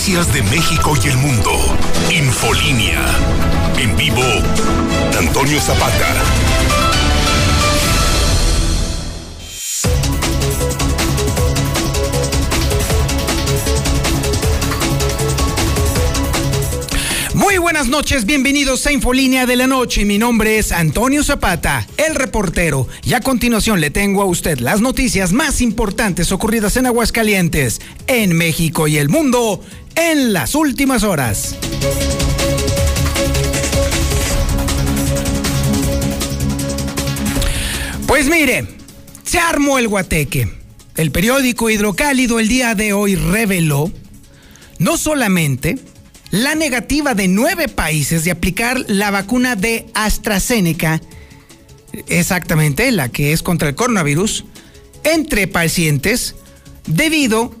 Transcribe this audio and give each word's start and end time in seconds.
Noticias 0.00 0.32
de 0.32 0.42
México 0.44 0.94
y 1.04 1.08
el 1.08 1.18
mundo. 1.18 1.50
Infolínea. 2.10 3.04
En 3.76 3.94
vivo, 3.98 4.22
Antonio 5.18 5.60
Zapata. 5.60 6.14
Muy 17.34 17.58
buenas 17.58 17.88
noches, 17.88 18.26
bienvenidos 18.26 18.86
a 18.86 18.92
Infolínea 18.92 19.44
de 19.44 19.56
la 19.56 19.66
Noche. 19.66 20.04
Mi 20.04 20.18
nombre 20.18 20.58
es 20.58 20.72
Antonio 20.72 21.22
Zapata, 21.24 21.86
el 21.96 22.14
reportero. 22.14 22.86
Y 23.02 23.14
a 23.14 23.20
continuación 23.20 23.80
le 23.80 23.90
tengo 23.90 24.22
a 24.22 24.26
usted 24.26 24.60
las 24.60 24.80
noticias 24.80 25.32
más 25.32 25.60
importantes 25.60 26.32
ocurridas 26.32 26.76
en 26.76 26.86
Aguascalientes, 26.86 27.80
en 28.06 28.34
México 28.34 28.88
y 28.88 28.98
el 28.98 29.08
mundo 29.08 29.62
en 29.94 30.32
las 30.32 30.54
últimas 30.54 31.02
horas. 31.02 31.56
Pues 38.06 38.28
mire, 38.28 38.66
se 39.24 39.38
armó 39.38 39.78
el 39.78 39.86
guateque. 39.88 40.48
El 40.96 41.12
periódico 41.12 41.70
Hidrocálido 41.70 42.40
el 42.40 42.48
día 42.48 42.74
de 42.74 42.92
hoy 42.92 43.14
reveló 43.14 43.92
no 44.78 44.96
solamente 44.96 45.78
la 46.30 46.54
negativa 46.54 47.14
de 47.14 47.28
nueve 47.28 47.68
países 47.68 48.24
de 48.24 48.32
aplicar 48.32 48.78
la 48.88 49.10
vacuna 49.10 49.56
de 49.56 49.86
AstraZeneca, 49.94 51.00
exactamente 52.08 52.90
la 52.90 53.08
que 53.08 53.32
es 53.32 53.42
contra 53.42 53.68
el 53.68 53.74
coronavirus, 53.74 54.44
entre 55.04 55.46
pacientes 55.46 56.34
debido 56.86 57.54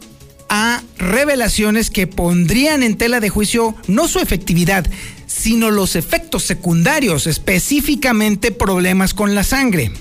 a 0.50 0.82
revelaciones 0.98 1.90
que 1.90 2.08
pondrían 2.08 2.82
en 2.82 2.98
tela 2.98 3.20
de 3.20 3.30
juicio 3.30 3.76
no 3.86 4.08
su 4.08 4.18
efectividad, 4.18 4.84
sino 5.26 5.70
los 5.70 5.94
efectos 5.94 6.42
secundarios, 6.42 7.28
específicamente 7.28 8.50
problemas 8.50 9.14
con 9.14 9.36
la 9.36 9.44
sangre. 9.44 9.92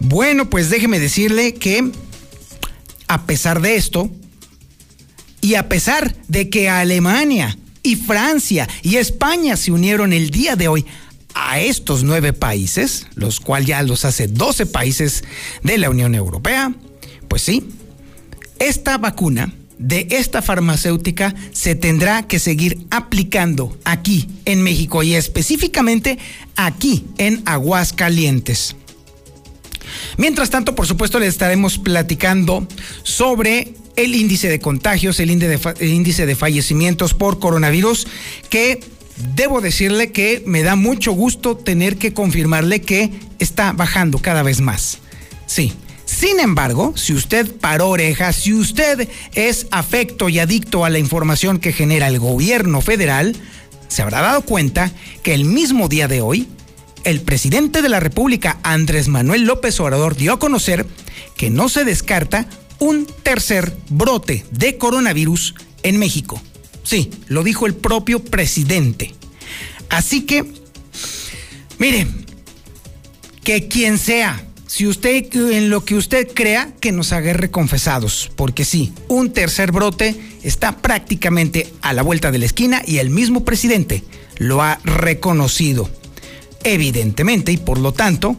Bueno, 0.00 0.50
pues 0.50 0.68
déjeme 0.68 0.98
decirle 0.98 1.54
que 1.54 1.92
a 3.06 3.24
pesar 3.24 3.60
de 3.60 3.76
esto, 3.76 4.10
y 5.40 5.54
a 5.54 5.68
pesar 5.68 6.14
de 6.28 6.50
que 6.50 6.68
Alemania 6.68 7.56
y 7.82 7.96
Francia 7.96 8.68
y 8.82 8.96
España 8.96 9.56
se 9.56 9.70
unieron 9.70 10.12
el 10.12 10.30
día 10.30 10.56
de 10.56 10.68
hoy 10.68 10.86
a 11.34 11.60
estos 11.60 12.02
nueve 12.02 12.32
países, 12.32 13.06
los 13.14 13.38
cuales 13.38 13.68
ya 13.68 13.82
los 13.82 14.04
hace 14.04 14.26
12 14.26 14.66
países 14.66 15.24
de 15.62 15.78
la 15.78 15.90
Unión 15.90 16.14
Europea, 16.14 16.72
pues 17.28 17.42
sí, 17.42 17.64
esta 18.68 18.98
vacuna 18.98 19.52
de 19.78 20.06
esta 20.10 20.42
farmacéutica 20.42 21.34
se 21.52 21.74
tendrá 21.74 22.22
que 22.28 22.38
seguir 22.38 22.86
aplicando 22.90 23.76
aquí 23.84 24.28
en 24.44 24.62
México 24.62 25.02
y 25.02 25.14
específicamente 25.14 26.18
aquí 26.54 27.04
en 27.18 27.42
Aguascalientes. 27.46 28.76
Mientras 30.16 30.50
tanto, 30.50 30.74
por 30.74 30.86
supuesto, 30.86 31.18
le 31.18 31.26
estaremos 31.26 31.78
platicando 31.78 32.66
sobre 33.02 33.74
el 33.96 34.14
índice 34.14 34.48
de 34.48 34.60
contagios, 34.60 35.18
el 35.20 35.30
índice 35.30 36.26
de, 36.26 36.34
fallecimientos 36.36 37.14
por 37.14 37.40
coronavirus, 37.40 38.06
que 38.48 38.80
debo 39.34 39.60
decirle 39.60 40.12
que 40.12 40.42
me 40.46 40.62
da 40.62 40.76
mucho 40.76 41.12
gusto 41.12 41.56
tener 41.56 41.96
que 41.96 42.12
confirmarle 42.12 42.80
que 42.80 43.10
está 43.38 43.72
bajando 43.72 44.18
cada 44.18 44.42
vez 44.42 44.60
más. 44.60 44.98
Sí. 45.46 45.72
Sin 46.22 46.38
embargo, 46.38 46.92
si 46.96 47.14
usted 47.14 47.52
paró 47.56 47.88
orejas, 47.88 48.36
si 48.36 48.54
usted 48.54 49.08
es 49.34 49.66
afecto 49.72 50.28
y 50.28 50.38
adicto 50.38 50.84
a 50.84 50.88
la 50.88 51.00
información 51.00 51.58
que 51.58 51.72
genera 51.72 52.06
el 52.06 52.20
gobierno 52.20 52.80
federal, 52.80 53.34
se 53.88 54.02
habrá 54.02 54.20
dado 54.20 54.42
cuenta 54.42 54.92
que 55.24 55.34
el 55.34 55.44
mismo 55.44 55.88
día 55.88 56.06
de 56.06 56.20
hoy, 56.20 56.46
el 57.02 57.22
presidente 57.22 57.82
de 57.82 57.88
la 57.88 57.98
República, 57.98 58.60
Andrés 58.62 59.08
Manuel 59.08 59.46
López 59.46 59.80
Obrador, 59.80 60.14
dio 60.14 60.34
a 60.34 60.38
conocer 60.38 60.86
que 61.36 61.50
no 61.50 61.68
se 61.68 61.84
descarta 61.84 62.46
un 62.78 63.04
tercer 63.24 63.76
brote 63.88 64.46
de 64.52 64.78
coronavirus 64.78 65.56
en 65.82 65.98
México. 65.98 66.40
Sí, 66.84 67.10
lo 67.26 67.42
dijo 67.42 67.66
el 67.66 67.74
propio 67.74 68.20
presidente. 68.22 69.12
Así 69.88 70.20
que, 70.20 70.44
mire, 71.80 72.06
que 73.42 73.66
quien 73.66 73.98
sea, 73.98 74.46
si 74.72 74.86
usted 74.86 75.26
en 75.34 75.68
lo 75.68 75.84
que 75.84 75.94
usted 75.96 76.26
crea, 76.32 76.72
que 76.80 76.92
nos 76.92 77.12
agarre 77.12 77.50
confesados, 77.50 78.32
porque 78.36 78.64
sí, 78.64 78.90
un 79.06 79.30
tercer 79.34 79.70
brote 79.70 80.18
está 80.42 80.78
prácticamente 80.78 81.70
a 81.82 81.92
la 81.92 82.00
vuelta 82.00 82.30
de 82.30 82.38
la 82.38 82.46
esquina 82.46 82.80
y 82.86 82.96
el 82.96 83.10
mismo 83.10 83.44
presidente 83.44 84.02
lo 84.38 84.62
ha 84.62 84.80
reconocido 84.82 85.90
evidentemente, 86.64 87.52
y 87.52 87.58
por 87.58 87.76
lo 87.76 87.92
tanto, 87.92 88.34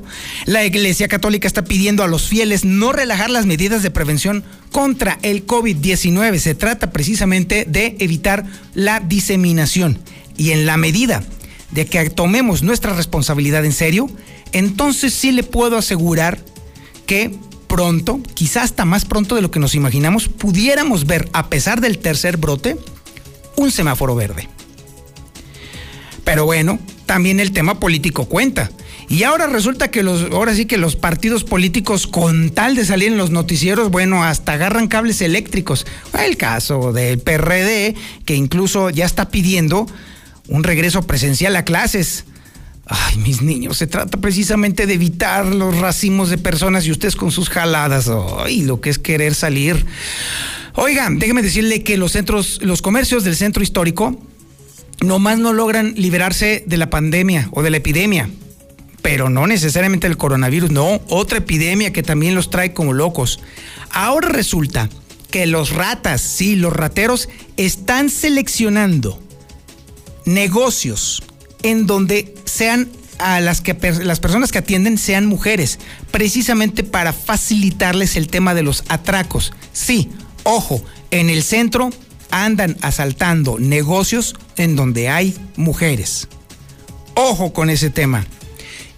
la 0.46 0.66
Iglesia 0.66 1.08
Católica 1.08 1.46
está 1.46 1.66
pidiendo 1.66 2.04
a 2.04 2.08
los 2.08 2.28
fieles 2.28 2.66
no 2.66 2.94
relajar 2.94 3.30
las 3.30 3.46
medidas 3.46 3.84
de 3.84 3.92
prevención 3.92 4.44
contra 4.72 5.20
el 5.22 5.46
COVID-19. 5.46 6.40
Se 6.40 6.56
trata 6.56 6.92
precisamente 6.92 7.66
de 7.68 7.98
evitar 8.00 8.46
la 8.74 9.02
diseminación. 9.02 10.00
Y 10.36 10.50
en 10.52 10.66
la 10.66 10.78
medida 10.78 11.22
de 11.72 11.86
que 11.86 12.10
tomemos 12.10 12.64
nuestra 12.64 12.94
responsabilidad 12.94 13.66
en 13.66 13.74
serio, 13.74 14.10
entonces 14.54 15.14
sí 15.14 15.32
le 15.32 15.44
puedo 15.44 15.78
asegurar 15.78 16.40
que 17.06 17.36
pronto, 17.68 18.22
quizás 18.36 18.66
hasta 18.66 18.86
más 18.86 19.06
pronto 19.06 19.36
de 19.36 19.42
lo 19.42 19.52
que 19.52 19.60
nos 19.60 19.76
imaginamos, 19.76 20.30
pudiéramos 20.30 21.06
ver, 21.06 21.28
a 21.34 21.50
pesar 21.50 21.82
del 21.82 21.98
tercer 21.98 22.38
brote, 22.38 22.78
un 23.56 23.72
semáforo 23.72 24.16
verde. 24.16 24.48
Pero 26.24 26.46
bueno, 26.46 26.80
también 27.06 27.40
el 27.40 27.52
tema 27.52 27.80
político 27.80 28.26
cuenta. 28.26 28.72
Y 29.10 29.24
ahora 29.24 29.48
resulta 29.48 29.92
que 29.92 30.02
los, 30.02 30.32
ahora 30.32 30.56
sí 30.56 30.66
que 30.66 30.78
los 30.78 30.96
partidos 30.96 31.44
políticos, 31.44 32.08
con 32.08 32.50
tal 32.52 32.76
de 32.76 32.86
salir 32.86 33.12
en 33.12 33.18
los 33.18 33.32
noticieros, 33.32 33.92
bueno, 33.92 34.24
hasta 34.24 34.54
agarran 34.54 34.88
cables 34.88 35.22
eléctricos. 35.22 35.86
El 36.18 36.38
caso 36.38 36.94
del 36.94 37.20
PRD, 37.20 37.96
que 38.26 38.36
incluso 38.36 38.90
ya 38.90 39.06
está 39.06 39.30
pidiendo 39.30 39.88
un 40.48 40.64
regreso 40.64 41.04
presencial 41.04 41.56
a 41.56 41.66
clases. 41.66 42.26
Ay, 42.86 43.18
mis 43.18 43.42
niños, 43.42 43.78
se 43.78 43.88
trata 43.88 44.20
precisamente 44.20 44.86
de 44.86 44.96
evitar 44.96 45.46
los 45.46 45.78
racimos 45.78 46.30
de 46.30 46.38
personas 46.38 46.86
y 46.86 46.92
ustedes 46.92 47.16
con 47.16 47.32
sus 47.32 47.50
jaladas. 47.50 48.12
Ay, 48.40 48.64
lo 48.64 48.82
que 48.82 48.90
es 48.90 49.00
querer 49.00 49.36
salir. 49.36 49.86
Oigan, 50.76 51.18
déjeme 51.18 51.42
decirle 51.42 51.84
que 51.84 51.98
los 51.98 52.12
centros, 52.12 52.60
los 52.62 52.82
comercios 52.82 53.24
del 53.24 53.36
centro 53.36 53.64
histórico 53.64 54.20
nomás 55.02 55.40
no 55.40 55.54
logran 55.54 55.94
liberarse 55.96 56.64
de 56.66 56.78
la 56.78 56.90
pandemia 56.90 57.48
o 57.52 57.62
de 57.62 57.70
la 57.70 57.78
epidemia, 57.78 58.30
pero 59.02 59.30
no 59.30 59.48
necesariamente 59.48 60.08
el 60.08 60.18
coronavirus, 60.18 60.72
no, 60.72 61.02
otra 61.08 61.38
epidemia 61.38 61.94
que 61.94 62.04
también 62.04 62.36
los 62.36 62.50
trae 62.50 62.74
como 62.74 62.94
locos. 62.94 63.40
Ahora 63.92 64.30
resulta 64.30 64.90
que 65.32 65.46
los 65.46 65.72
ratas, 65.72 66.22
sí, 66.22 66.56
los 66.56 66.74
rateros, 66.74 67.30
están 67.56 68.10
seleccionando 68.10 69.22
negocios 70.26 71.24
en 71.64 71.88
donde 71.88 72.36
sean 72.46 72.90
a 73.20 73.40
las 73.40 73.62
que 73.62 73.78
las 74.04 74.20
personas 74.20 74.52
que 74.52 74.60
atienden 74.60 74.98
sean 74.98 75.26
mujeres, 75.26 75.80
precisamente 76.12 76.84
para 76.84 77.14
facilitarles 77.14 78.16
el 78.16 78.28
tema 78.28 78.54
de 78.54 78.64
los 78.64 78.84
atracos. 78.88 79.54
Sí, 79.72 80.10
ojo, 80.44 80.84
en 81.12 81.30
el 81.30 81.44
centro 81.44 81.90
andan 82.32 82.78
asaltando 82.82 83.60
negocios 83.60 84.36
en 84.58 84.76
donde 84.76 85.10
hay 85.10 85.38
mujeres. 85.56 86.28
Ojo 87.16 87.54
con 87.54 87.70
ese 87.70 87.90
tema. 87.90 88.26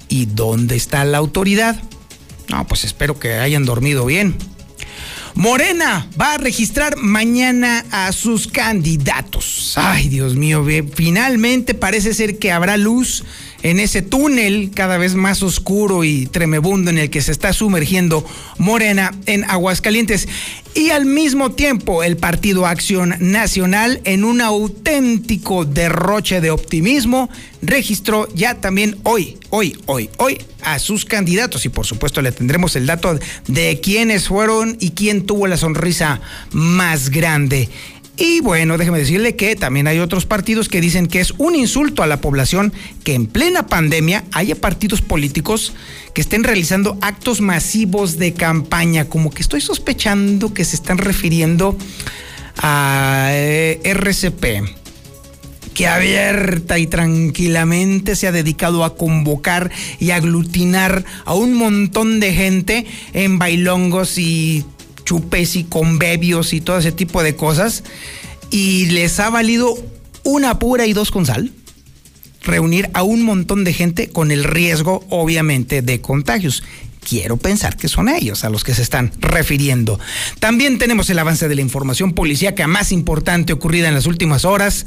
¿Y 0.08 0.26
dónde 0.26 0.76
está 0.76 1.04
la 1.04 1.18
autoridad? 1.18 1.82
No, 2.48 2.66
pues 2.68 2.84
espero 2.84 3.20
que 3.20 3.34
hayan 3.34 3.66
dormido 3.66 4.06
bien. 4.06 4.38
Morena 5.36 6.08
va 6.20 6.34
a 6.34 6.38
registrar 6.38 6.96
mañana 6.96 7.86
a 7.92 8.12
sus 8.14 8.48
candidatos. 8.48 9.74
Ay, 9.76 10.08
Dios 10.08 10.36
mío, 10.36 10.66
finalmente 10.94 11.74
parece 11.74 12.14
ser 12.14 12.40
que 12.40 12.54
habrá 12.54 12.78
luz 12.78 13.24
en 13.66 13.80
ese 13.80 14.04
túnel 14.04 14.70
cada 14.76 15.00
vez 15.00 15.16
más 15.16 15.42
oscuro 15.42 16.04
y 16.04 16.28
tremebundo 16.28 16.92
en 16.92 17.00
el 17.00 17.10
que 17.10 17.24
se 17.24 17.32
está 17.32 17.52
sumergiendo 17.52 18.24
Morena 18.60 19.12
en 19.26 19.44
Aguascalientes. 19.44 20.28
Y 20.76 20.92
al 20.92 21.06
mismo 21.06 21.54
tiempo 21.54 22.04
el 22.04 22.16
Partido 22.16 22.68
Acción 22.68 23.16
Nacional, 23.20 24.02
en 24.04 24.24
un 24.24 24.42
auténtico 24.42 25.66
derroche 25.66 26.42
de 26.42 26.52
optimismo, 26.52 27.28
registró 27.64 28.28
ya 28.36 28.62
también 28.62 28.98
hoy, 29.02 29.40
hoy, 29.50 29.76
hoy, 29.88 30.12
hoy 30.18 30.38
a 30.62 30.78
sus 30.78 31.04
candidatos. 31.04 31.66
Y 31.66 31.70
por 31.70 31.88
supuesto 31.88 32.22
le 32.22 32.32
tendremos 32.32 32.76
el 32.76 32.86
dato 32.86 33.18
de 33.48 33.80
quiénes 33.82 34.28
fueron 34.28 34.78
y 34.80 34.92
quién 34.92 35.26
tuvo 35.26 35.48
la 35.48 35.58
sonrisa 35.58 36.22
más 36.52 37.10
grande. 37.10 37.70
Y 38.18 38.40
bueno, 38.40 38.78
déjeme 38.78 39.00
decirle 39.00 39.36
que 39.36 39.58
también 39.58 39.88
hay 39.88 40.00
otros 40.00 40.26
partidos 40.26 40.70
que 40.70 40.80
dicen 40.80 41.08
que 41.08 41.20
es 41.20 41.32
un 41.38 41.54
insulto 41.54 42.02
a 42.02 42.08
la 42.08 42.22
población 42.22 42.72
que 43.04 43.14
en 43.14 43.28
plena 43.28 43.68
pandemia 43.68 44.24
haya 44.32 44.56
partidos 44.56 45.02
políticos 45.02 45.74
que 46.14 46.22
estén 46.22 46.46
realizando 46.46 46.98
actos 47.02 47.42
masivos 47.42 48.18
de 48.18 48.34
campaña, 48.34 49.06
como 49.06 49.32
que 49.32 49.42
estoy 49.42 49.60
sospechando 49.60 50.54
que 50.54 50.64
se 50.64 50.78
están 50.78 50.98
refiriendo 50.98 51.78
a 52.58 53.32
eh, 53.32 53.82
RCP, 53.84 54.64
que 55.74 55.88
abierta 55.88 56.80
y 56.80 56.88
tranquilamente 56.88 58.16
se 58.16 58.28
ha 58.28 58.32
dedicado 58.32 58.86
a 58.86 58.96
convocar 58.96 59.72
y 60.00 60.12
aglutinar 60.12 61.04
a 61.26 61.34
un 61.34 61.54
montón 61.54 62.22
de 62.22 62.34
gente 62.34 62.86
en 63.12 63.40
bailongos 63.40 64.18
y 64.18 64.64
chupes 65.06 65.56
y 65.56 65.64
conbebios 65.64 66.54
y 66.54 66.62
todo 66.62 66.78
ese 66.78 66.92
tipo 66.92 67.24
de 67.24 67.36
cosas. 67.36 67.84
Y 68.52 68.88
les 68.88 69.20
ha 69.20 69.30
valido 69.30 69.76
una 70.24 70.60
pura 70.60 70.86
y 70.86 70.94
dos 70.94 71.12
con 71.12 71.26
sal 71.26 71.52
reunir 72.44 72.92
a 72.94 73.02
un 73.02 73.24
montón 73.24 73.64
de 73.64 73.74
gente 73.74 74.10
con 74.10 74.30
el 74.30 74.44
riesgo, 74.44 75.04
obviamente, 75.10 75.82
de 75.82 76.00
contagios 76.00 76.64
quiero 77.08 77.38
pensar 77.38 77.78
que 77.78 77.88
son 77.88 78.10
ellos 78.10 78.44
a 78.44 78.50
los 78.50 78.64
que 78.64 78.74
se 78.74 78.82
están 78.82 79.12
refiriendo. 79.20 80.00
También 80.40 80.78
tenemos 80.78 81.10
el 81.10 81.20
avance 81.20 81.48
de 81.48 81.56
la 81.56 81.62
información 81.62 82.14
policíaca 82.14 82.68
más 82.68 82.92
importante 82.92 83.54
ocurrida 83.54 83.88
en 83.88 83.94
las 83.94 84.08
últimas 84.08 84.44
horas 84.44 84.86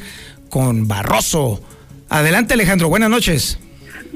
con 0.50 0.88
Barroso. 0.88 1.62
Adelante 2.08 2.54
Alejandro, 2.54 2.88
buenas 2.88 3.10
noches. 3.10 3.58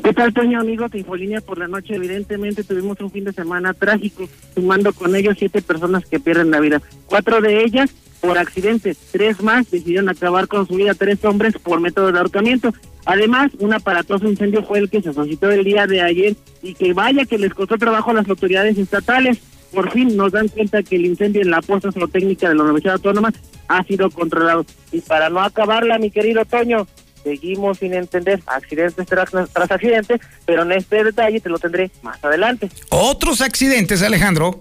¿Qué 0.02 0.12
tal, 0.12 0.34
Toño, 0.34 0.58
amigos 0.58 0.90
de 0.90 0.98
Infolínea 0.98 1.40
por 1.40 1.58
la 1.58 1.68
noche? 1.68 1.94
Evidentemente 1.94 2.64
tuvimos 2.64 2.98
un 3.00 3.10
fin 3.12 3.22
de 3.22 3.32
semana 3.32 3.72
trágico, 3.72 4.28
sumando 4.52 4.92
con 4.92 5.14
ellos 5.14 5.36
siete 5.38 5.62
personas 5.62 6.04
que 6.06 6.18
pierden 6.18 6.50
la 6.50 6.58
vida. 6.58 6.82
Cuatro 7.06 7.40
de 7.40 7.62
ellas 7.62 7.94
por 8.20 8.36
accidente, 8.36 8.96
tres 9.12 9.40
más 9.42 9.70
decidieron 9.70 10.08
acabar 10.08 10.48
con 10.48 10.66
su 10.66 10.74
vida, 10.74 10.94
tres 10.94 11.24
hombres 11.24 11.54
por 11.56 11.80
método 11.80 12.10
de 12.10 12.18
ahorcamiento. 12.18 12.74
Además, 13.04 13.52
un 13.60 13.74
aparatoso 13.74 14.28
incendio 14.28 14.64
fue 14.64 14.80
el 14.80 14.90
que 14.90 15.02
se 15.02 15.12
suscitó 15.12 15.52
el 15.52 15.62
día 15.62 15.86
de 15.86 16.00
ayer 16.00 16.34
y 16.62 16.74
que 16.74 16.92
vaya 16.94 17.24
que 17.24 17.38
les 17.38 17.54
costó 17.54 17.78
trabajo 17.78 18.10
a 18.10 18.14
las 18.14 18.28
autoridades 18.28 18.76
estatales. 18.78 19.38
Por 19.72 19.92
fin 19.92 20.16
nos 20.16 20.32
dan 20.32 20.48
cuenta 20.48 20.82
que 20.82 20.96
el 20.96 21.06
incendio 21.06 21.42
en 21.42 21.50
la 21.50 21.62
puesta 21.62 21.90
técnica 22.12 22.48
de 22.48 22.56
la 22.56 22.64
Universidad 22.64 22.94
Autónoma 22.94 23.32
ha 23.68 23.84
sido 23.84 24.10
controlado. 24.10 24.66
Y 24.90 25.00
para 25.00 25.30
no 25.30 25.40
acabarla, 25.40 25.98
mi 25.98 26.10
querido 26.10 26.44
Toño, 26.44 26.88
seguimos 27.22 27.78
sin 27.78 27.94
entender 27.94 28.42
accidentes 28.46 29.06
tras, 29.06 29.30
tras 29.30 29.70
accidentes, 29.70 30.20
pero 30.46 30.62
en 30.62 30.72
este 30.72 31.04
detalle 31.04 31.40
te 31.40 31.48
lo 31.48 31.58
tendré 31.58 31.90
más 32.02 32.22
adelante. 32.24 32.68
Otros 32.90 33.40
accidentes, 33.40 34.02
Alejandro. 34.02 34.58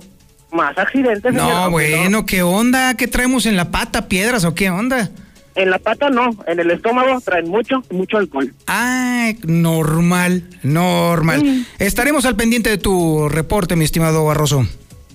Más 0.52 0.78
accidentes. 0.78 1.34
No, 1.34 1.72
bueno, 1.72 2.26
¿qué 2.26 2.44
onda? 2.44 2.96
¿Qué 2.96 3.08
traemos 3.08 3.46
en 3.46 3.56
la 3.56 3.72
pata? 3.72 4.08
¿Piedras 4.08 4.44
o 4.44 4.54
qué 4.54 4.70
onda? 4.70 5.10
En 5.56 5.70
la 5.70 5.80
pata 5.80 6.10
no, 6.10 6.30
en 6.48 6.60
el 6.60 6.72
estómago 6.72 7.20
traen 7.22 7.50
mucho, 7.50 7.84
mucho 7.90 8.18
alcohol. 8.18 8.54
Ah, 8.68 9.32
normal, 9.44 10.44
normal. 10.64 11.66
Estaremos 11.78 12.26
al 12.26 12.36
pendiente 12.38 12.70
de 12.70 12.78
tu 12.78 13.28
reporte, 13.28 13.76
mi 13.76 13.84
estimado 13.84 14.26
Barroso. 14.26 14.66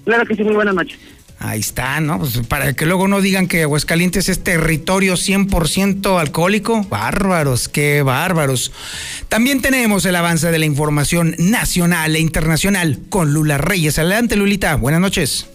Claro 0.04 0.26
que 0.26 0.36
sí, 0.36 0.44
muy 0.44 0.54
buenas 0.54 0.74
noches. 0.74 0.98
Ahí 1.38 1.60
está, 1.60 2.00
¿no? 2.00 2.18
Pues 2.18 2.38
para 2.48 2.72
que 2.72 2.86
luego 2.86 3.08
no 3.08 3.20
digan 3.20 3.46
que 3.46 3.62
Aguascalientes 3.62 4.28
es 4.30 4.42
territorio 4.42 5.14
100% 5.14 6.18
alcohólico. 6.18 6.82
Bárbaros, 6.84 7.68
qué 7.68 8.02
bárbaros. 8.02 8.72
También 9.28 9.60
tenemos 9.60 10.06
el 10.06 10.16
avance 10.16 10.50
de 10.50 10.58
la 10.58 10.64
información 10.64 11.34
nacional 11.38 12.16
e 12.16 12.20
internacional 12.20 12.98
con 13.10 13.34
Lula 13.34 13.58
Reyes. 13.58 13.98
Adelante, 13.98 14.36
Lulita. 14.36 14.76
Buenas 14.76 15.00
noches. 15.00 15.46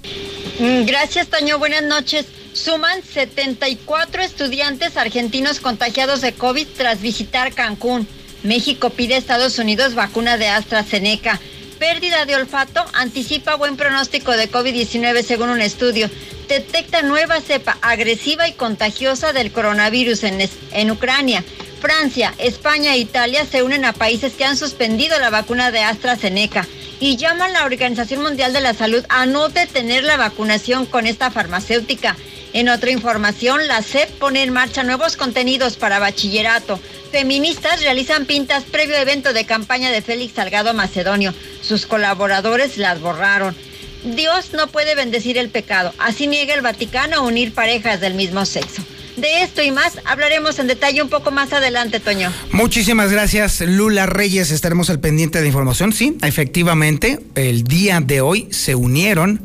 Mm, 0.60 0.86
gracias, 0.86 1.28
Toño. 1.28 1.58
Buenas 1.58 1.84
noches. 1.84 2.28
Suman 2.54 3.02
74 3.02 4.22
estudiantes 4.22 4.98
argentinos 4.98 5.60
contagiados 5.60 6.22
de 6.22 6.34
COVID 6.34 6.68
tras 6.78 7.02
visitar 7.02 7.54
Cancún. 7.54 8.08
México 8.44 8.92
pide 8.92 9.16
a 9.16 9.18
Estados 9.18 9.58
Unidos 9.58 9.96
vacuna 9.96 10.38
de 10.38 10.48
AstraZeneca. 10.48 11.40
Pérdida 11.82 12.26
de 12.28 12.36
olfato 12.36 12.86
anticipa 12.94 13.56
buen 13.56 13.76
pronóstico 13.76 14.34
de 14.34 14.52
COVID-19 14.52 15.24
según 15.24 15.50
un 15.50 15.62
estudio. 15.62 16.12
Detecta 16.48 17.02
nueva 17.02 17.42
cepa 17.42 17.76
agresiva 17.82 18.48
y 18.48 18.54
contagiosa 18.54 19.34
del 19.34 19.52
coronavirus 19.52 20.26
en, 20.26 20.48
en 20.74 20.92
Ucrania. 20.92 21.44
Francia, 21.82 22.36
España 22.38 22.94
e 22.94 23.00
Italia 23.00 23.48
se 23.48 23.64
unen 23.64 23.84
a 23.86 23.94
países 23.94 24.34
que 24.34 24.46
han 24.46 24.58
suspendido 24.58 25.18
la 25.20 25.32
vacuna 25.32 25.72
de 25.72 25.80
AstraZeneca 25.80 26.68
y 27.00 27.18
llaman 27.18 27.50
a 27.50 27.62
la 27.62 27.66
Organización 27.66 28.22
Mundial 28.22 28.54
de 28.54 28.62
la 28.62 28.76
Salud 28.76 29.04
a 29.10 29.26
no 29.26 29.50
detener 29.50 30.04
la 30.04 30.18
vacunación 30.18 30.86
con 30.86 31.08
esta 31.08 31.32
farmacéutica. 31.32 32.16
En 32.54 32.68
otra 32.70 32.92
información, 32.92 33.68
la 33.68 33.82
SEP 33.82 34.10
pone 34.20 34.44
en 34.44 34.52
marcha 34.52 34.84
nuevos 34.84 35.16
contenidos 35.16 35.78
para 35.78 36.00
bachillerato. 36.00 36.80
Feministas 37.12 37.82
realizan 37.82 38.26
pintas 38.26 38.64
previo 38.64 38.96
evento 38.98 39.34
de 39.34 39.46
campaña 39.46 39.92
de 39.92 40.02
Félix 40.02 40.34
Salgado 40.34 40.74
Macedonio. 40.74 41.34
Sus 41.62 41.86
colaboradores 41.86 42.78
las 42.78 43.00
borraron. 43.00 43.56
Dios 44.04 44.52
no 44.54 44.68
puede 44.68 44.96
bendecir 44.96 45.38
el 45.38 45.50
pecado. 45.50 45.94
Así 45.98 46.28
niega 46.28 46.54
el 46.54 46.62
Vaticano 46.62 47.24
unir 47.24 47.54
parejas 47.54 48.02
del 48.02 48.16
mismo 48.16 48.46
sexo. 48.46 48.82
De 49.18 49.44
esto 49.44 49.62
y 49.62 49.72
más 49.72 50.00
hablaremos 50.06 50.58
en 50.60 50.68
detalle 50.68 51.02
un 51.02 51.10
poco 51.10 51.32
más 51.32 51.54
adelante, 51.54 52.00
Toño. 52.00 52.32
Muchísimas 52.52 53.12
gracias, 53.12 53.62
Lula 53.62 54.06
Reyes. 54.06 54.52
Estaremos 54.52 54.90
al 54.90 55.00
pendiente 55.00 55.42
de 55.42 55.48
información. 55.48 55.94
Sí, 55.94 56.18
efectivamente, 56.22 57.20
el 57.36 57.64
día 57.64 58.00
de 58.00 58.22
hoy 58.22 58.48
se 58.52 58.74
unieron 58.76 59.42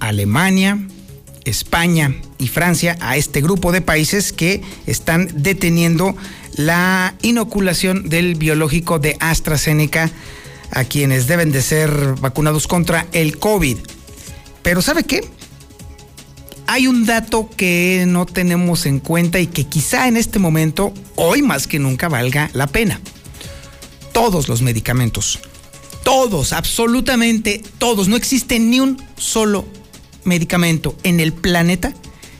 Alemania, 0.00 0.78
España 1.48 2.14
y 2.38 2.48
Francia 2.48 2.96
a 3.00 3.16
este 3.16 3.40
grupo 3.40 3.72
de 3.72 3.80
países 3.80 4.32
que 4.32 4.62
están 4.86 5.28
deteniendo 5.42 6.16
la 6.54 7.14
inoculación 7.22 8.08
del 8.08 8.34
biológico 8.34 8.98
de 8.98 9.16
AstraZeneca 9.20 10.10
a 10.70 10.84
quienes 10.84 11.26
deben 11.26 11.52
de 11.52 11.62
ser 11.62 11.90
vacunados 12.20 12.66
contra 12.66 13.06
el 13.12 13.38
COVID. 13.38 13.78
Pero 14.62 14.82
¿sabe 14.82 15.04
qué? 15.04 15.20
Hay 16.66 16.86
un 16.86 17.06
dato 17.06 17.48
que 17.56 18.04
no 18.06 18.26
tenemos 18.26 18.84
en 18.84 19.00
cuenta 19.00 19.40
y 19.40 19.46
que 19.46 19.64
quizá 19.64 20.06
en 20.06 20.18
este 20.18 20.38
momento, 20.38 20.92
hoy 21.16 21.42
más 21.42 21.66
que 21.66 21.78
nunca, 21.78 22.08
valga 22.08 22.50
la 22.52 22.66
pena. 22.66 23.00
Todos 24.12 24.48
los 24.48 24.60
medicamentos, 24.60 25.38
todos, 26.04 26.52
absolutamente 26.52 27.62
todos, 27.78 28.08
no 28.08 28.16
existe 28.16 28.58
ni 28.58 28.80
un 28.80 29.02
solo 29.16 29.64
medicamento 30.24 30.96
en 31.02 31.20
el 31.20 31.32
planeta 31.32 31.94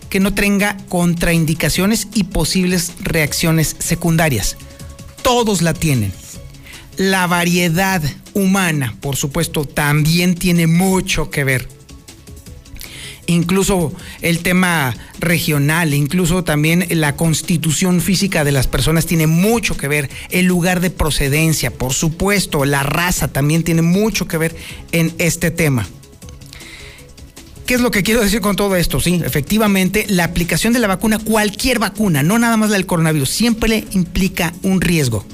que 0.09 0.21
no 0.21 0.35
tenga 0.35 0.77
contraindicaciones 0.89 2.09
y 2.15 2.25
posibles 2.25 2.93
reacciones 3.01 3.77
secundarias. 3.79 4.57
Todos 5.23 5.63
la 5.63 5.75
tienen. 5.75 6.13
La 6.97 7.27
variedad 7.27 8.03
humana, 8.35 8.97
por 9.01 9.17
supuesto, 9.17 9.65
también 9.65 10.35
tiene 10.35 10.67
mucho 10.67 11.31
que 11.31 11.45
ver. 11.45 11.69
Incluso 13.27 13.93
el 14.23 14.39
tema 14.39 14.97
regional, 15.21 15.93
incluso 15.93 16.45
también 16.45 16.87
la 16.89 17.15
constitución 17.15 18.01
física 18.01 18.43
de 18.43 18.53
las 18.53 18.67
personas 18.67 19.05
tiene 19.05 19.27
mucho 19.27 19.77
que 19.77 19.87
ver. 19.87 20.09
El 20.31 20.47
lugar 20.47 20.81
de 20.81 20.89
procedencia, 20.89 21.71
por 21.71 21.93
supuesto, 21.93 22.65
la 22.65 22.83
raza 22.83 23.29
también 23.29 23.65
tiene 23.65 23.83
mucho 23.83 24.27
que 24.27 24.39
ver 24.39 24.57
en 24.93 25.15
este 25.19 25.51
tema. 25.51 25.87
¿Qué 27.69 27.75
es 27.75 27.83
lo 27.83 27.91
que 27.91 28.03
quiero 28.03 28.23
decir 28.23 28.41
con 28.41 28.57
todo 28.57 28.77
esto? 28.77 28.99
Sí, 28.99 29.21
efectivamente, 29.23 30.07
la 30.09 30.25
aplicación 30.25 30.73
de 30.73 30.79
la 30.79 30.87
vacuna, 30.89 31.19
cualquier 31.19 31.79
vacuna, 31.79 32.23
no 32.23 32.39
nada 32.39 32.57
más 32.57 32.71
la 32.71 32.77
del 32.79 32.87
coronavirus, 32.87 33.29
siempre 33.29 33.85
implica 33.91 34.55
un 34.63 34.81
riesgo 34.81 35.27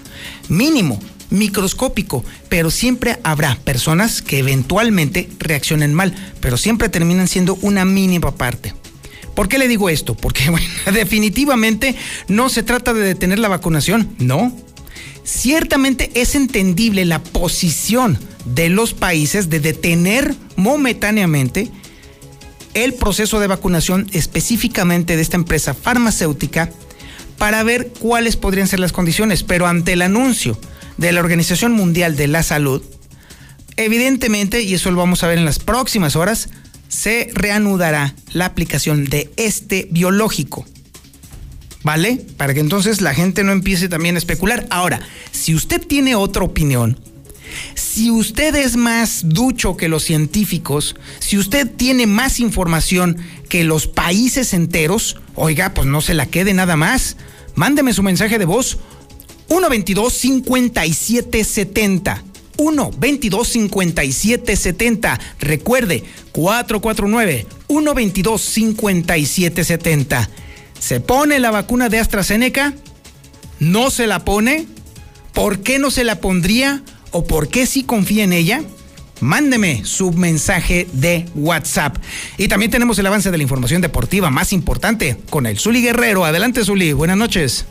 mínimo, 0.49 0.99
microscópico, 1.31 2.25
pero 2.49 2.73
siempre 2.73 3.21
habrá 3.23 3.55
personas 3.62 4.21
que 4.21 4.41
eventualmente 4.41 5.29
reaccionen 5.38 5.95
mal, 5.95 6.12
pero 6.41 6.57
siempre 6.57 6.88
terminan 6.88 7.29
siendo 7.29 7.55
una 7.62 7.85
mínima 7.85 8.35
parte. 8.35 8.75
¿Por 9.37 9.49
qué 9.49 9.57
le 9.57 9.69
digo 9.69 9.88
esto? 9.88 10.17
Porque 10.17 10.50
bueno, 10.50 10.67
definitivamente 10.93 11.95
no 12.26 12.49
se 12.49 12.64
trata 12.64 12.93
de 12.93 13.03
detener 13.03 13.38
la 13.38 13.47
vacunación, 13.47 14.12
no. 14.19 14.53
Ciertamente 15.23 16.11
es 16.14 16.35
entendible 16.35 17.05
la 17.05 17.23
posición 17.23 18.19
de 18.45 18.71
los 18.71 18.93
países 18.93 19.50
de 19.50 19.61
detener 19.61 20.35
momentáneamente 20.57 21.71
el 22.75 22.95
proceso 22.95 23.40
de 23.40 23.47
vacunación 23.47 24.07
específicamente 24.12 25.16
de 25.16 25.23
esta 25.23 25.37
empresa 25.37 25.75
farmacéutica 25.75 26.71
para 27.38 27.62
ver 27.62 27.93
cuáles 27.99 28.37
podrían 28.37 28.69
ser 28.69 28.81
las 28.81 28.93
condiciones, 28.93 29.43
pero 29.43 29.66
ante 29.66 29.95
el 29.95 30.02
anuncio 30.02 30.59
de 30.97 31.12
la 31.12 31.21
Organización 31.21 31.73
Mundial 31.73 32.16
de 32.16 32.28
la 32.28 32.43
Salud, 32.43 32.83
evidentemente, 33.76 34.62
y 34.62 34.75
eso 34.75 34.90
lo 34.90 34.99
vamos 34.99 35.23
a 35.23 35.28
ver 35.28 35.38
en 35.38 35.45
las 35.45 35.59
próximas 35.59 36.16
horas, 36.16 36.49
se 36.88 37.31
reanudará 37.35 38.14
la 38.33 38.47
aplicación 38.47 39.04
de 39.04 39.31
este 39.37 39.88
biológico. 39.90 40.64
¿Vale? 41.83 42.25
Para 42.38 42.54
que 42.54 42.61
entonces 42.61 43.02
la 43.02 43.12
gente 43.12 43.45
no 43.45 43.52
empiece 43.52 43.90
también 43.90 44.14
a 44.14 44.19
especular. 44.19 44.66
Ahora, 44.71 45.00
si 45.33 45.54
usted 45.54 45.87
tiene 45.87 46.14
otra 46.14 46.43
opinión, 46.43 46.99
si 47.75 48.11
usted 48.11 48.54
es 48.54 48.76
más 48.76 49.23
ducho 49.26 49.76
que 49.76 49.88
los 49.88 50.02
científicos, 50.02 50.96
si 51.20 51.38
usted 51.38 51.70
tiene 51.70 52.06
más 52.06 52.40
información 52.40 53.18
que 53.49 53.64
los 53.64 53.87
países 53.87 54.54
enteros, 54.54 55.16
oiga, 55.34 55.75
pues 55.75 55.87
no 55.87 56.00
se 56.00 56.14
la 56.14 56.26
quede 56.26 56.54
nada 56.54 56.76
más. 56.76 57.16
Mándeme 57.54 57.92
su 57.92 58.02
mensaje 58.02 58.38
de 58.38 58.44
voz 58.44 58.78
122 59.49 60.12
5770. 60.12 62.25
1 62.56 62.90
22 62.99 63.49
57 63.49 64.56
70. 64.56 65.20
Recuerde 65.40 66.04
449 66.32 67.46
122-5770. 67.68 70.28
¿Se 70.78 71.00
pone 71.00 71.40
la 71.40 71.50
vacuna 71.50 71.88
de 71.88 71.99
AstraZeneca? 71.99 72.75
¿No 73.58 73.90
se 73.90 74.06
la 74.06 74.25
pone? 74.25 74.66
¿Por 75.32 75.61
qué 75.61 75.78
no 75.78 75.90
se 75.90 76.04
la 76.04 76.20
pondría? 76.20 76.82
¿O 77.14 77.23
por 77.23 77.49
qué 77.49 77.64
sí 77.64 77.85
confía 77.85 78.25
en 78.25 78.33
ella? 78.33 78.62
Mándeme 79.21 79.85
su 79.85 80.12
mensaje 80.12 80.88
de 80.92 81.26
WhatsApp. 81.37 81.97
Y 82.38 82.49
también 82.49 82.73
tenemos 82.73 82.99
el 82.99 83.06
avance 83.06 83.30
de 83.30 83.37
la 83.37 83.44
información 83.44 83.80
deportiva 83.80 84.30
más 84.30 84.52
importante 84.52 85.16
con 85.30 85.47
el 85.47 85.56
Zuli 85.56 85.80
Guerrero. 85.80 86.25
Adelante, 86.25 86.64
Zuli. 86.64 86.92
Buenas 86.92 87.16
noches. 87.16 87.66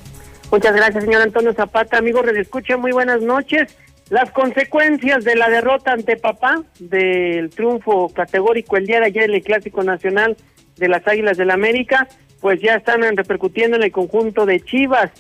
Muchas 0.50 0.74
gracias, 0.74 1.04
señor 1.04 1.24
Antonio 1.24 1.52
Zapata. 1.54 1.98
Amigo 1.98 2.22
Redescucha, 2.22 2.78
muy 2.78 2.94
buenas 2.94 3.22
noches. 3.22 3.76
Las 4.10 4.32
consecuencias 4.32 5.26
de 5.26 5.36
la 5.36 5.50
derrota 5.50 5.92
ante 5.92 6.16
papá, 6.16 6.64
del 6.80 7.50
triunfo 7.50 8.08
categórico 8.16 8.78
el 8.78 8.86
día 8.86 9.02
de 9.02 9.08
ayer 9.08 9.24
en 9.26 9.34
el 9.34 9.44
Clásico 9.44 9.84
Nacional 9.84 10.38
de 10.78 10.88
las 10.88 11.06
Águilas 11.06 11.36
del 11.36 11.50
la 11.50 11.56
América, 11.56 12.08
pues 12.40 12.62
ya 12.62 12.76
están 12.76 13.02
repercutiendo 13.18 13.76
en 13.76 13.84
el 13.84 13.92
conjunto 13.92 14.46
de 14.46 14.62
Chivas. 14.62 15.12